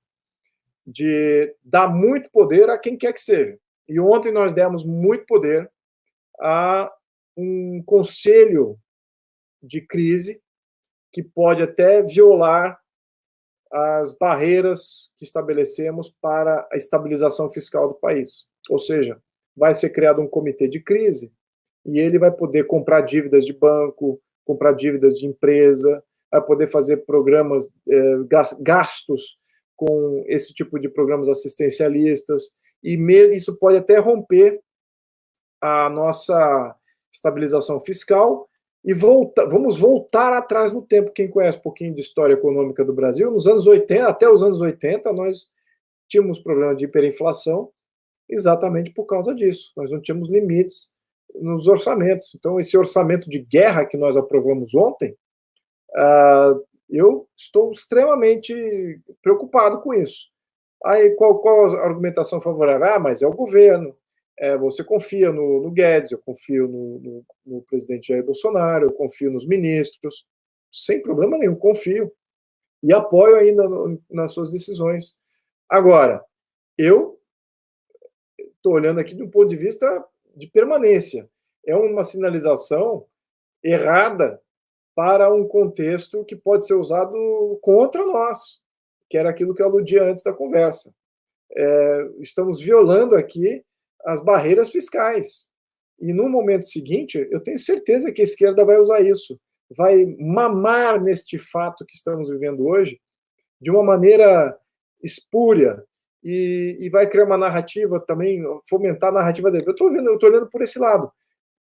[0.86, 3.58] de dar muito poder a quem quer que seja.
[3.88, 5.70] E ontem nós demos muito poder
[6.40, 6.92] a
[7.36, 8.78] um conselho
[9.62, 10.40] de crise
[11.12, 12.78] que pode até violar
[13.72, 18.46] as barreiras que estabelecemos para a estabilização fiscal do país.
[18.70, 19.20] Ou seja,
[19.56, 21.32] vai ser criado um comitê de crise
[21.84, 26.98] e ele vai poder comprar dívidas de banco, comprar dívidas de empresa, vai poder fazer
[26.98, 28.16] programas, eh,
[28.60, 29.38] gastos
[29.74, 32.50] com esse tipo de programas assistencialistas,
[32.82, 32.96] e
[33.34, 34.60] isso pode até romper
[35.60, 36.76] a nossa
[37.12, 38.48] estabilização fiscal
[38.84, 41.10] e volta, vamos voltar atrás no tempo.
[41.10, 44.60] Quem conhece um pouquinho de história econômica do Brasil, nos anos 80, até os anos
[44.60, 45.48] 80, nós
[46.08, 47.70] tínhamos problema de hiperinflação
[48.28, 49.72] exatamente por causa disso.
[49.76, 50.90] Nós não tínhamos limites
[51.34, 52.34] nos orçamentos.
[52.34, 55.16] Então, esse orçamento de guerra que nós aprovamos ontem,
[55.90, 60.28] uh, eu estou extremamente preocupado com isso.
[60.84, 62.86] Aí qual, qual a argumentação favorável?
[62.86, 63.96] Ah, mas é o governo.
[64.38, 68.92] É, você confia no, no, Guedes, eu confio no, no, no, presidente Jair Bolsonaro, eu
[68.92, 70.26] confio nos ministros,
[70.70, 72.12] sem problema nenhum, confio.
[72.82, 73.64] E apoio ainda
[74.10, 75.16] nas suas decisões.
[75.68, 76.22] Agora,
[76.76, 77.18] eu
[78.38, 80.04] estou olhando aqui do ponto de vista
[80.36, 81.28] de permanência.
[81.66, 83.06] É uma sinalização
[83.64, 84.40] errada
[84.94, 87.14] para um contexto que pode ser usado
[87.62, 88.62] contra nós
[89.08, 90.92] que era aquilo que eu aludia antes da conversa.
[91.50, 93.62] É, estamos violando aqui
[94.04, 95.48] as barreiras fiscais.
[95.98, 99.38] E no momento seguinte, eu tenho certeza que a esquerda vai usar isso,
[99.74, 103.00] vai mamar neste fato que estamos vivendo hoje
[103.60, 104.56] de uma maneira
[105.02, 105.82] espúria
[106.22, 109.64] e, e vai criar uma narrativa também, fomentar a narrativa dele.
[109.66, 111.10] Eu estou vendo, eu estou olhando por esse lado.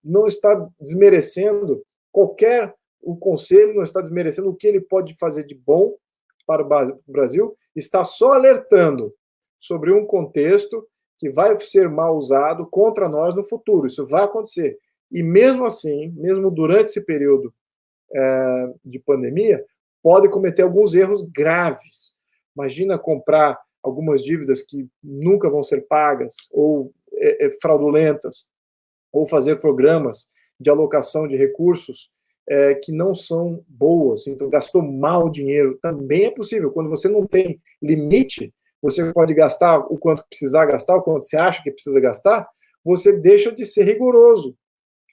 [0.02, 5.54] Não está desmerecendo qualquer o conselho, não está desmerecendo o que ele pode fazer de
[5.54, 5.94] bom
[6.46, 9.14] para o Brasil, está só alertando
[9.58, 10.86] sobre um contexto
[11.18, 13.86] que vai ser mal usado contra nós no futuro.
[13.86, 14.76] Isso vai acontecer.
[15.10, 17.54] E mesmo assim, mesmo durante esse período
[18.12, 19.64] é, de pandemia,
[20.02, 22.12] pode cometer alguns erros graves.
[22.56, 28.48] Imagina comprar algumas dívidas que nunca vão ser pagas ou é, é, fraudulentas,
[29.12, 32.10] ou fazer programas de alocação de recursos
[32.48, 36.70] é, que não são boas, então gastou mal dinheiro, também é possível.
[36.70, 41.36] Quando você não tem limite, você pode gastar o quanto precisar gastar, o quanto você
[41.36, 42.48] acha que precisa gastar,
[42.84, 44.56] você deixa de ser rigoroso.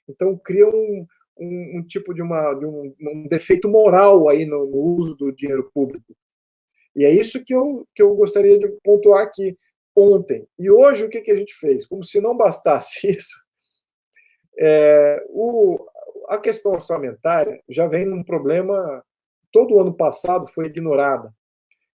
[0.09, 1.05] Então, cria um,
[1.39, 5.31] um, um tipo de, uma, de um, um, defeito moral aí no, no, uso do
[5.31, 6.15] dinheiro público.
[6.95, 9.55] E é isso que eu, que eu gostaria de pontuar aqui
[9.95, 10.47] ontem.
[10.57, 11.85] E hoje, o que, que a gente fez?
[11.85, 13.37] Como se não bastasse isso,
[14.59, 15.79] é, o,
[16.29, 19.03] a questão orçamentária já vem num problema,
[19.51, 21.33] todo o ano passado foi ignorada.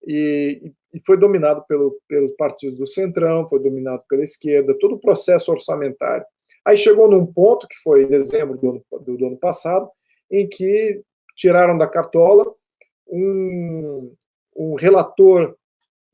[0.07, 5.01] E, e foi dominado pelo, pelos partidos do Centrão, foi dominado pela esquerda, todo o
[5.01, 6.25] processo orçamentário.
[6.65, 9.91] Aí chegou num ponto, que foi em dezembro do ano, do, do ano passado,
[10.31, 11.03] em que
[11.35, 12.55] tiraram da cartola
[13.09, 14.15] um,
[14.57, 15.57] um relator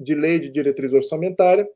[0.01, 1.69] de lei de diretriz orçamentária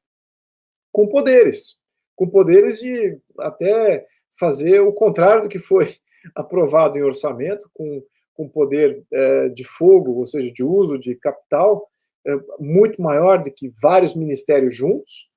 [0.91, 1.79] com poderes,
[2.17, 4.07] com poderes de até
[4.39, 5.87] fazer o contrário do que foi
[6.35, 8.03] aprovado em orçamento, com,
[8.35, 11.89] com poder é, de fogo, ou seja, de uso de capital,
[12.27, 15.31] é, muito maior do que vários ministérios juntos.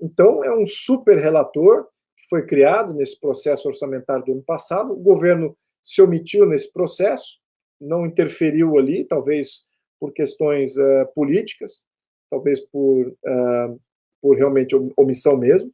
[0.00, 4.92] Então, é um super relator que foi criado nesse processo orçamentário do ano passado.
[4.92, 7.40] O governo se omitiu nesse processo,
[7.80, 9.64] não interferiu ali, talvez
[9.98, 11.82] por questões uh, políticas,
[12.30, 13.80] talvez por, uh,
[14.20, 15.72] por realmente omissão mesmo,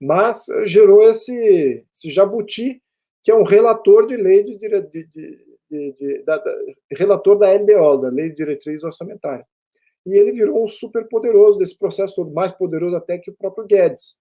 [0.00, 2.82] mas gerou esse, esse jabuti,
[3.22, 6.52] que é um relator de lei de, de, de, de da, da,
[6.92, 9.46] relator da LDO, da Lei de Diretriz Orçamentária
[10.06, 13.66] e ele virou um super poderoso desse processo todo, mais poderoso até que o próprio
[13.66, 14.18] Guedes.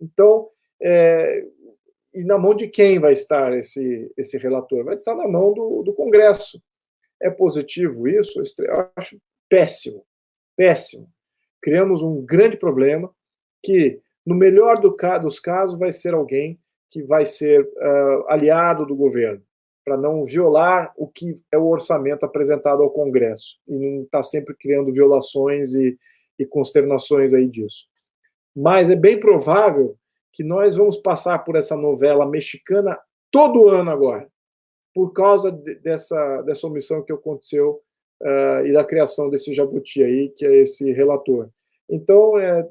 [0.00, 0.48] Então,
[0.82, 1.44] é,
[2.14, 4.84] e na mão de quem vai estar esse, esse relator?
[4.84, 6.62] Vai estar na mão do, do Congresso.
[7.20, 8.40] É positivo isso?
[8.60, 10.04] Eu acho péssimo,
[10.56, 11.08] péssimo.
[11.62, 13.12] Criamos um grande problema
[13.62, 16.60] que, no melhor do, dos casos, vai ser alguém
[16.92, 19.42] que vai ser uh, aliado do governo
[19.84, 24.22] para não violar o que é o orçamento apresentado ao Congresso e não estar tá
[24.22, 25.98] sempre criando violações e,
[26.38, 27.88] e consternações aí disso.
[28.54, 29.96] Mas é bem provável
[30.32, 32.98] que nós vamos passar por essa novela mexicana
[33.30, 34.28] todo ano agora,
[34.94, 37.80] por causa de, dessa, dessa omissão que aconteceu
[38.22, 41.48] uh, e da criação desse jabuti aí, que é esse relator.
[41.88, 42.68] Então, é,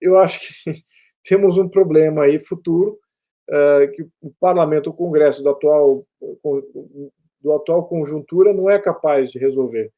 [0.00, 0.72] eu acho que
[1.22, 2.98] temos um problema aí futuro,
[3.94, 6.06] que o parlamento, o Congresso do atual,
[7.42, 9.90] do atual conjuntura não é capaz de resolver.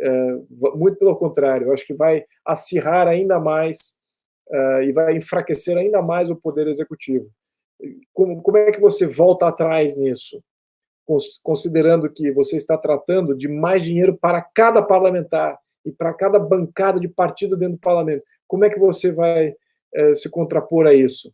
[0.00, 3.96] Uh, muito pelo contrário, acho que vai acirrar ainda mais
[4.48, 7.28] uh, e vai enfraquecer ainda mais o poder executivo.
[8.12, 10.42] Como, como é que você volta atrás nisso?
[11.42, 17.00] Considerando que você está tratando de mais dinheiro para cada parlamentar e para cada bancada
[17.00, 18.22] de partido dentro do parlamento.
[18.46, 19.54] Como é que você vai
[20.14, 21.32] se contrapor a isso?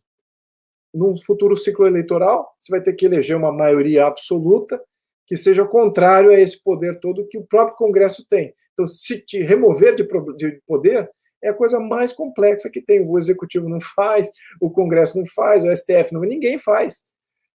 [0.95, 4.81] Num futuro ciclo eleitoral, você vai ter que eleger uma maioria absoluta
[5.27, 8.53] que seja contrário a esse poder todo que o próprio Congresso tem.
[8.73, 10.03] Então, se te remover de,
[10.67, 11.09] poder,
[11.43, 13.01] é a coisa mais complexa que tem.
[13.01, 14.31] O Executivo não faz,
[14.61, 17.05] o Congresso não faz, o STF não, ninguém faz.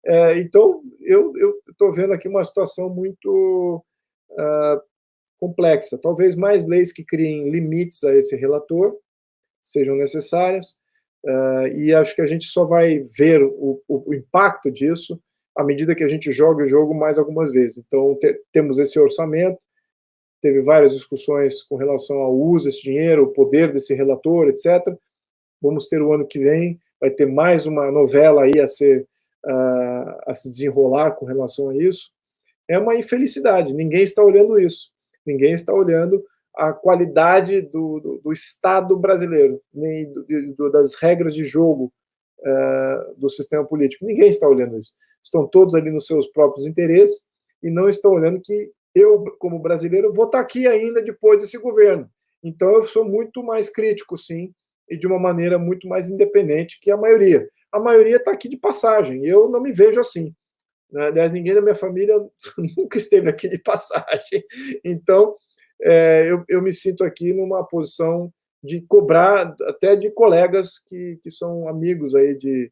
[0.06, 1.34] É, então, eu
[1.70, 3.84] estou vendo aqui uma situação muito
[4.32, 4.82] uh,
[5.40, 6.00] complexa.
[6.02, 8.98] Talvez mais leis que criem limites a esse relator
[9.62, 10.78] sejam necessárias.
[11.28, 15.22] Uh, e acho que a gente só vai ver o, o, o, impacto disso
[15.54, 17.78] à medida que a gente joga o jogo mais algumas vezes.
[17.78, 19.60] Então, te, temos esse orçamento,
[20.42, 24.82] teve várias discussões com relação ao uso desse dinheiro, o poder desse relator, etc.
[25.62, 29.06] Vamos ter o ano que vem, vai ter mais uma novela aí a ser
[29.46, 32.10] uh, a se desenrolar com relação a isso.
[32.70, 34.92] É uma infelicidade, ninguém está olhando isso.
[35.26, 36.24] Ninguém está olhando
[36.58, 40.12] a qualidade do, do, do Estado brasileiro, nem
[40.56, 41.94] do, das regras de jogo
[42.40, 44.06] uh, do sistema político.
[44.06, 44.94] Ninguém está olhando isso.
[45.24, 47.26] Estão todos ali nos seus próprios interesses
[47.62, 52.10] e não estão olhando que eu, como brasileiro, vou estar aqui ainda depois desse governo.
[52.44, 54.52] Então, eu sou muito mais crítico, sim,
[54.90, 57.48] e de uma maneira muito mais independente que a maioria.
[57.72, 59.24] a maioria está aqui de passagem.
[59.24, 60.34] Eu não me vejo assim.
[60.96, 62.16] Aliás, ninguém da minha família
[62.78, 64.44] nunca esteve aqui de passagem.
[64.84, 65.36] Então,
[65.82, 68.32] é, eu, eu me sinto aqui numa posição
[68.64, 72.72] de cobrar até de colegas que, que são amigos aí de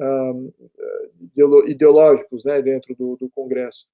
[0.00, 0.52] um,
[1.66, 3.86] ideológicos né, dentro do, do Congresso.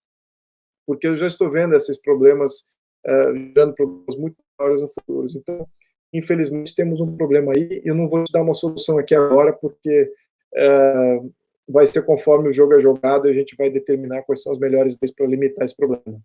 [0.86, 2.66] Porque eu já estou vendo esses problemas
[3.06, 5.26] uh, gerando problemas muito maiores no futuro.
[5.34, 5.66] Então,
[6.12, 7.80] infelizmente, temos um problema aí.
[7.84, 10.12] Eu não vou te dar uma solução aqui agora, porque
[10.54, 11.32] uh,
[11.68, 14.58] vai ser conforme o jogo é jogado e a gente vai determinar quais são as
[14.58, 16.20] melhores leis para limitar esse problema.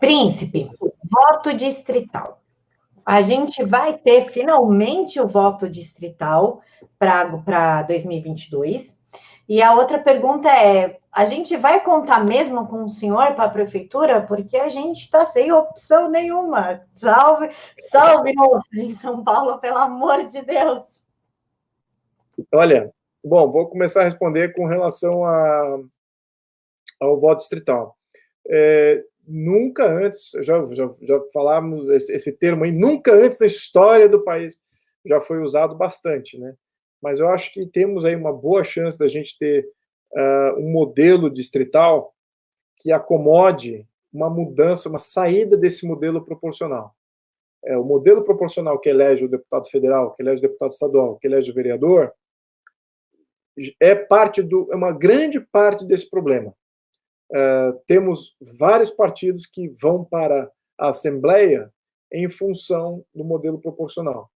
[0.00, 0.70] Príncipe,
[1.10, 2.40] voto distrital.
[3.04, 6.60] A gente vai ter finalmente o voto distrital
[6.98, 8.98] para 2022.
[9.48, 13.50] E a outra pergunta é: a gente vai contar mesmo com o senhor para a
[13.50, 14.20] prefeitura?
[14.20, 16.82] Porque a gente está sem opção nenhuma.
[16.94, 21.02] Salve, salve-nos em São Paulo, pelo amor de Deus.
[22.52, 22.92] Olha,
[23.24, 25.80] bom, vou começar a responder com relação a,
[27.00, 27.96] ao voto distrital.
[28.50, 34.08] É, nunca antes, já, já, já falamos esse, esse, termo aí, nunca antes na história
[34.08, 34.60] do país
[35.04, 36.54] já foi usado bastante, né?
[37.00, 39.68] Mas eu acho que temos aí uma boa chance da gente ter
[40.12, 42.12] uh, um modelo distrital
[42.76, 46.94] que acomode uma mudança, uma saída desse modelo proporcional.
[47.64, 51.26] É, o modelo proporcional que elege o deputado federal, que elege o deputado estadual, que
[51.26, 52.12] elege o vereador,
[53.80, 56.54] é parte do, é uma grande parte desse problema.
[57.30, 61.70] Uh, temos vários partidos que vão para a Assembleia
[62.12, 64.30] em função do modelo proporcional.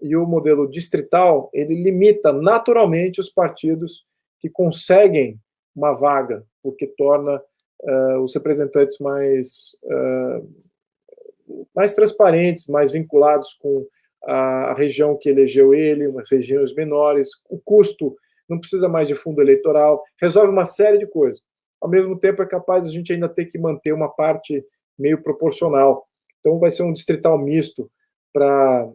[0.00, 4.04] E o modelo distrital, ele limita naturalmente os partidos
[4.40, 5.38] que conseguem
[5.74, 7.40] uma vaga, porque torna
[7.82, 13.86] uh, os representantes mais, uh, mais transparentes, mais vinculados com
[14.24, 18.16] a, a região que elegeu ele, umas regiões menores, o custo
[18.48, 21.42] não precisa mais de fundo eleitoral, resolve uma série de coisas.
[21.82, 24.64] Ao mesmo tempo, é capaz de a gente ainda ter que manter uma parte
[24.96, 26.06] meio proporcional.
[26.38, 27.90] Então, vai ser um distrital misto
[28.32, 28.88] para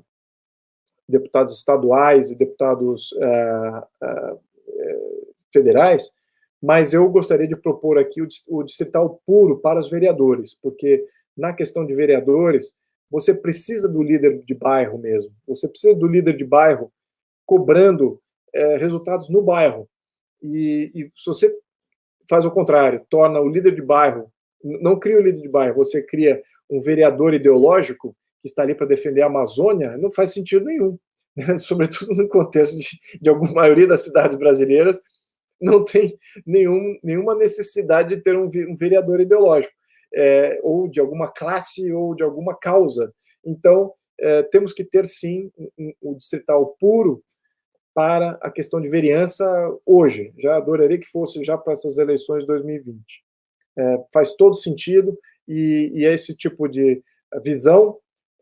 [1.07, 4.41] deputados estaduais e deputados uh, uh,
[5.53, 6.11] federais,
[6.61, 11.85] mas eu gostaria de propor aqui o, distrital puro para os vereadores, porque na questão
[11.85, 12.73] de vereadores,
[13.09, 16.91] você precisa do líder de bairro mesmo, você precisa do líder de bairro
[17.45, 18.19] cobrando
[18.53, 19.87] é, resultados no bairro.
[20.41, 21.55] E, e, se você
[22.29, 24.31] faz o contrário, torna o líder de bairro,
[24.63, 28.87] não cria o líder de bairro, você cria um vereador ideológico que está ali para
[28.87, 30.97] defender a Amazônia, não faz sentido nenhum.
[31.35, 31.57] Né?
[31.57, 34.99] Sobretudo no contexto de, de alguma maioria das cidades brasileiras,
[35.59, 36.15] não tem
[36.45, 39.73] nenhum, nenhuma necessidade de ter um, um vereador ideológico,
[40.13, 43.11] é, ou de alguma classe, ou de alguma causa.
[43.45, 47.23] Então, é, temos que ter, sim, o um, um distrital puro
[47.97, 49.43] para a questão de vereança
[49.83, 50.31] hoje.
[50.37, 53.01] Já adoraria que fosse já para essas eleições de 2020.
[53.75, 55.17] É, faz todo sentido
[55.47, 57.01] e, e é esse tipo de
[57.43, 57.97] visão.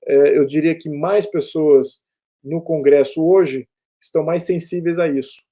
[0.06, 2.01] É, eu diria que mais pessoas
[2.43, 3.66] no Congresso hoje
[4.03, 5.47] estão mais sensíveis a isso.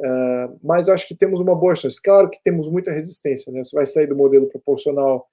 [0.00, 2.00] É, mas eu acho que temos uma boa chance.
[2.00, 3.62] Claro que temos muita resistência, né?
[3.62, 5.28] Você vai sair do modelo proporcional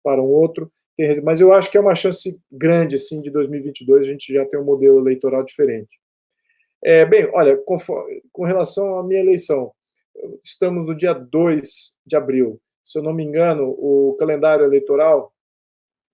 [0.00, 4.06] para um outro, tem, mas eu acho que é uma chance grande, assim, de 2022
[4.06, 6.03] a gente já ter um modelo eleitoral diferente.
[6.84, 7.76] É, bem, olha, com,
[8.30, 9.72] com relação à minha eleição,
[10.42, 12.60] estamos no dia 2 de abril.
[12.84, 15.32] Se eu não me engano, o calendário eleitoral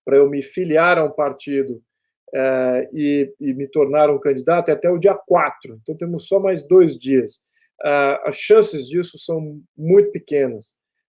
[0.05, 1.83] para eu me filiar a um partido
[2.33, 5.81] é, e, e, me tornar um candidato é até o dia 4.
[5.83, 7.41] Então temos só mais dois dias.
[7.83, 10.77] Ah, as chances disso são muito pequenas.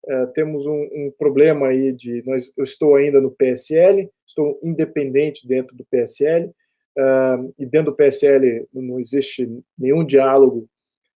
[0.08, 5.46] É, temos um, um, problema aí de nós, eu estou ainda no PSL, estou independente
[5.46, 6.50] dentro do PSL
[6.98, 10.68] uh, e dentro do PSL não existe nenhum diálogo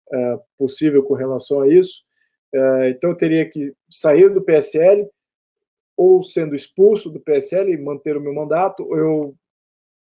[0.08, 2.04] uh, possível com relação a isso.
[2.54, 5.08] Uh, então eu teria que sair do PSL
[5.96, 9.36] ou sendo expulso do PSL e manter o meu mandato, ou eu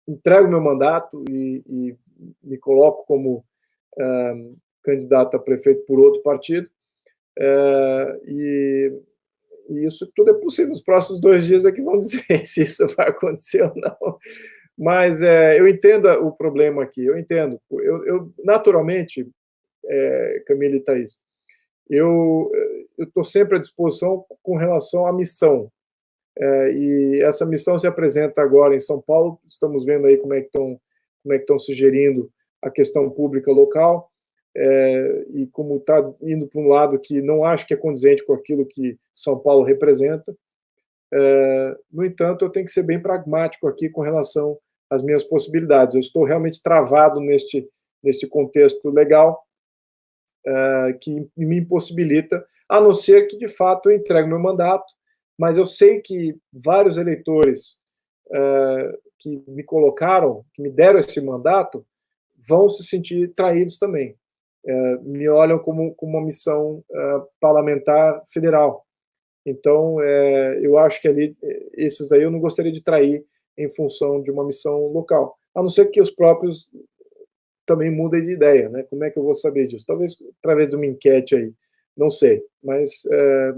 [0.09, 1.97] entrego meu mandato e, e
[2.43, 3.45] me coloco como
[4.83, 6.69] candidato a prefeito por outro partido.
[8.27, 8.93] e,
[9.69, 10.71] e isso tudo é possível.
[10.71, 14.19] Nos próximos dois dias é que vão dizer se isso vai acontecer ou não.
[14.79, 17.59] Mas é, eu entendo o problema aqui, eu entendo.
[17.70, 19.27] Eu, eu naturalmente,
[19.85, 21.18] é, Camila e Thaís,
[21.89, 22.51] eu
[22.99, 25.70] estou sempre à disposição com relação à missão.
[26.39, 29.41] É, e essa missão se apresenta agora em São Paulo.
[29.49, 30.79] Estamos vendo aí como é que estão
[31.22, 32.31] como é que estão sugerindo
[32.62, 34.09] a questão pública local
[34.57, 38.33] é, e como está indo para um lado que não acho que é condizente com
[38.33, 40.37] aquilo que São Paulo representa.
[41.12, 44.57] É, no entanto, eu tenho que ser bem pragmático aqui com relação
[44.91, 45.95] as minhas possibilidades.
[45.95, 47.68] Eu estou realmente travado neste,
[48.03, 49.45] neste contexto legal
[50.47, 54.87] uh, que me impossibilita, a não ser que de fato eu entregue meu mandato,
[55.39, 57.78] mas eu sei que vários eleitores
[58.28, 61.84] uh, que me colocaram, que me deram esse mandato,
[62.49, 64.16] vão se sentir traídos também.
[64.64, 66.82] Uh, me olham como, como uma missão
[67.41, 68.84] parlamentar federal.
[69.49, 70.01] Então,
[70.61, 71.37] eu acho que ali,
[71.74, 73.24] esses aí eu não gostaria de trair
[73.57, 76.71] em função de uma missão local, a não ser que os próprios
[77.65, 78.85] também muda de ideia, né?
[78.85, 79.85] Como é que eu vou saber disso?
[79.87, 81.53] Talvez através de uma enquete aí,
[81.97, 82.43] não sei.
[82.63, 83.55] Mas é,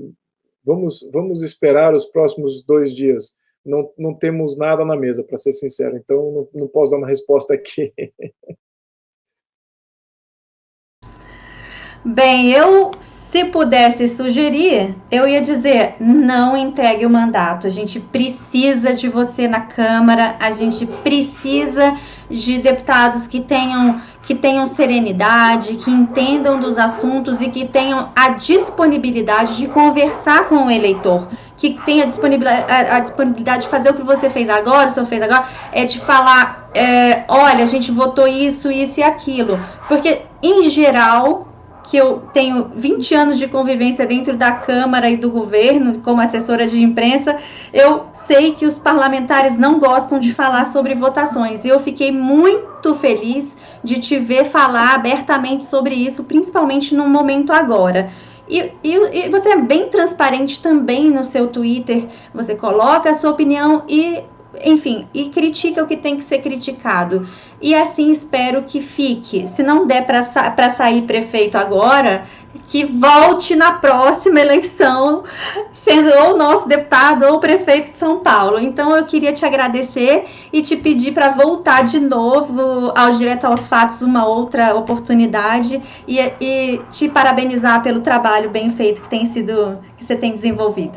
[0.64, 3.36] vamos, vamos esperar os próximos dois dias.
[3.64, 5.96] Não, não temos nada na mesa, para ser sincero.
[5.96, 7.92] Então, não, não posso dar uma resposta aqui.
[12.04, 12.90] Bem, eu
[13.30, 17.66] se pudesse sugerir, eu ia dizer: não entregue o mandato.
[17.66, 21.94] A gente precisa de você na Câmara, a gente precisa
[22.30, 28.30] de deputados que tenham, que tenham serenidade, que entendam dos assuntos e que tenham a
[28.30, 33.90] disponibilidade de conversar com o eleitor, que tenha a disponibilidade, a, a disponibilidade de fazer
[33.90, 37.66] o que você fez agora, o senhor fez agora, é de falar, é, olha, a
[37.66, 39.58] gente votou isso, isso e aquilo.
[39.88, 41.47] Porque, em geral,
[41.88, 46.66] que eu tenho 20 anos de convivência dentro da Câmara e do governo, como assessora
[46.66, 47.38] de imprensa,
[47.72, 51.64] eu sei que os parlamentares não gostam de falar sobre votações.
[51.64, 57.52] E eu fiquei muito feliz de te ver falar abertamente sobre isso, principalmente no momento
[57.52, 58.10] agora.
[58.46, 62.06] E, e, e, você é bem transparente também no seu Twitter.
[62.34, 64.22] Você coloca a sua opinião e
[64.64, 67.28] enfim, e critica o que tem que ser criticado.
[67.60, 69.46] E assim espero que fique.
[69.48, 72.26] Se não der para sa sair prefeito agora,
[72.66, 75.24] que volte na próxima eleição,
[75.74, 78.58] sendo ou nosso deputado ou prefeito de São Paulo.
[78.58, 83.66] Então eu queria te agradecer e te pedir para voltar de novo ao Direto aos
[83.66, 89.78] Fatos uma outra oportunidade e, e te parabenizar pelo trabalho bem feito que tem sido
[89.96, 90.96] que você tem desenvolvido.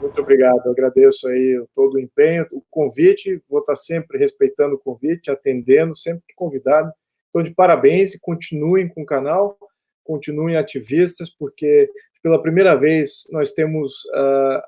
[0.00, 4.78] Muito obrigado, eu agradeço aí todo o empenho, o convite, vou estar sempre respeitando o
[4.78, 6.90] convite, atendendo, sempre que convidado.
[7.28, 9.58] Então, de parabéns e continuem com o canal,
[10.02, 11.90] continuem ativistas, porque
[12.22, 14.62] pela primeira vez nós temos uh,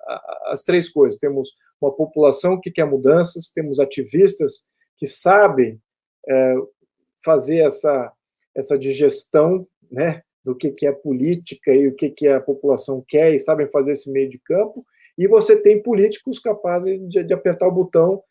[0.47, 4.66] as três coisas: temos uma população que quer mudanças, temos ativistas
[4.99, 5.80] que sabem
[6.28, 6.68] uh,
[7.24, 8.12] fazer essa,
[8.55, 10.22] essa digestão, né?
[10.45, 13.93] do que, que é política e o que, que a população quer e sabem fazer
[13.93, 14.85] esse meio de campo,
[15.16, 18.22] e você tem políticos capazes de, de apertar o botão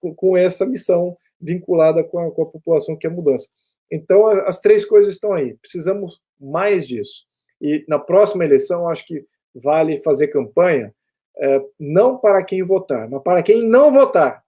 [0.00, 3.48] com, com, essa missão vinculada com a, com a população que é mudança.
[3.90, 5.54] Então, as três coisas estão aí.
[5.58, 7.24] Precisamos mais disso.
[7.60, 9.24] E na próxima eleição, acho que
[9.54, 10.94] vale fazer campanha
[11.38, 14.42] é, não para quem votar, mas para quem não votar.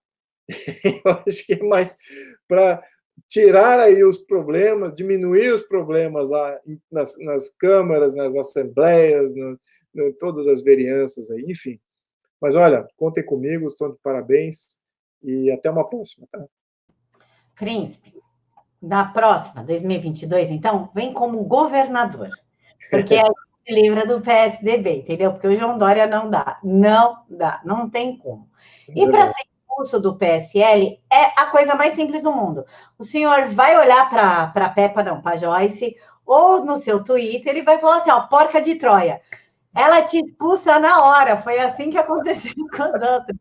[1.04, 1.96] Eu acho que é mais
[2.46, 2.82] para
[3.28, 6.60] tirar aí os problemas, diminuir os problemas lá
[6.90, 9.58] nas, nas câmaras, nas assembleias, no,
[9.94, 11.78] né, todas as vereanças aí, enfim.
[12.40, 14.78] Mas olha, contem comigo, estão de parabéns
[15.22, 16.44] e até uma próxima, tá?
[17.54, 18.12] Príncipe,
[18.82, 22.28] na próxima, 2022, então, vem como governador,
[22.90, 23.22] porque aí
[23.66, 25.32] se livra do PSDB, entendeu?
[25.32, 28.50] Porque o João Dória não dá, não dá, não tem como.
[28.88, 32.66] E para ser expulso do PSL é a coisa mais simples do mundo.
[32.98, 37.62] O senhor vai olhar para a Peppa, não, para Joyce, ou no seu Twitter, ele
[37.62, 39.20] vai falar assim, ó, porca de Troia
[39.74, 41.42] ela te expulsa na hora.
[41.42, 43.38] Foi assim que aconteceu com os outros.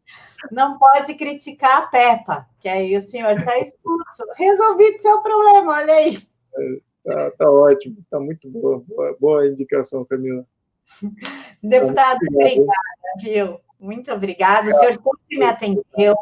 [0.52, 4.24] Não pode criticar a Peppa, que aí o senhor está expulso.
[4.36, 6.28] Resolvido seu problema, olha aí.
[7.06, 10.46] Está tá ótimo, está muito boa, boa, boa indicação, Camila.
[11.64, 12.74] Deputado, obrigada,
[13.22, 13.60] viu?
[13.80, 14.70] Muito obrigada.
[14.70, 16.16] O senhor sempre me atendeu.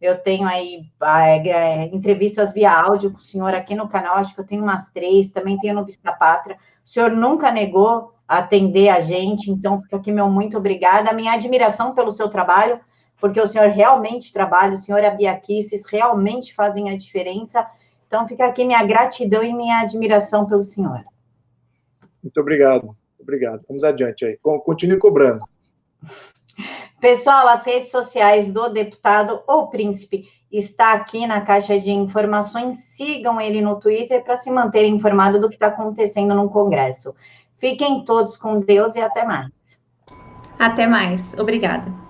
[0.00, 4.32] Eu tenho aí é, é, entrevistas via áudio com o senhor aqui no canal, acho
[4.32, 6.56] que eu tenho umas três, também tenho no Vista Pátria.
[6.84, 9.50] O senhor nunca negou atender a gente.
[9.50, 11.10] Então, fica aqui meu muito obrigada.
[11.10, 12.78] A minha admiração pelo seu trabalho,
[13.18, 17.66] porque o senhor realmente trabalha, o senhor a Bia Kisses realmente fazem a diferença.
[18.06, 21.02] Então, fica aqui minha gratidão e minha admiração pelo senhor.
[22.22, 22.94] Muito obrigado.
[23.18, 23.62] Obrigado.
[23.66, 24.38] Vamos adiante aí.
[24.38, 25.44] Continue cobrando.
[27.00, 32.76] Pessoal, as redes sociais do deputado ou príncipe está aqui na caixa de informações.
[32.76, 37.14] Sigam ele no Twitter para se manter informado do que está acontecendo no Congresso.
[37.58, 39.50] Fiquem todos com Deus e até mais.
[40.58, 41.22] Até mais.
[41.34, 42.07] Obrigada.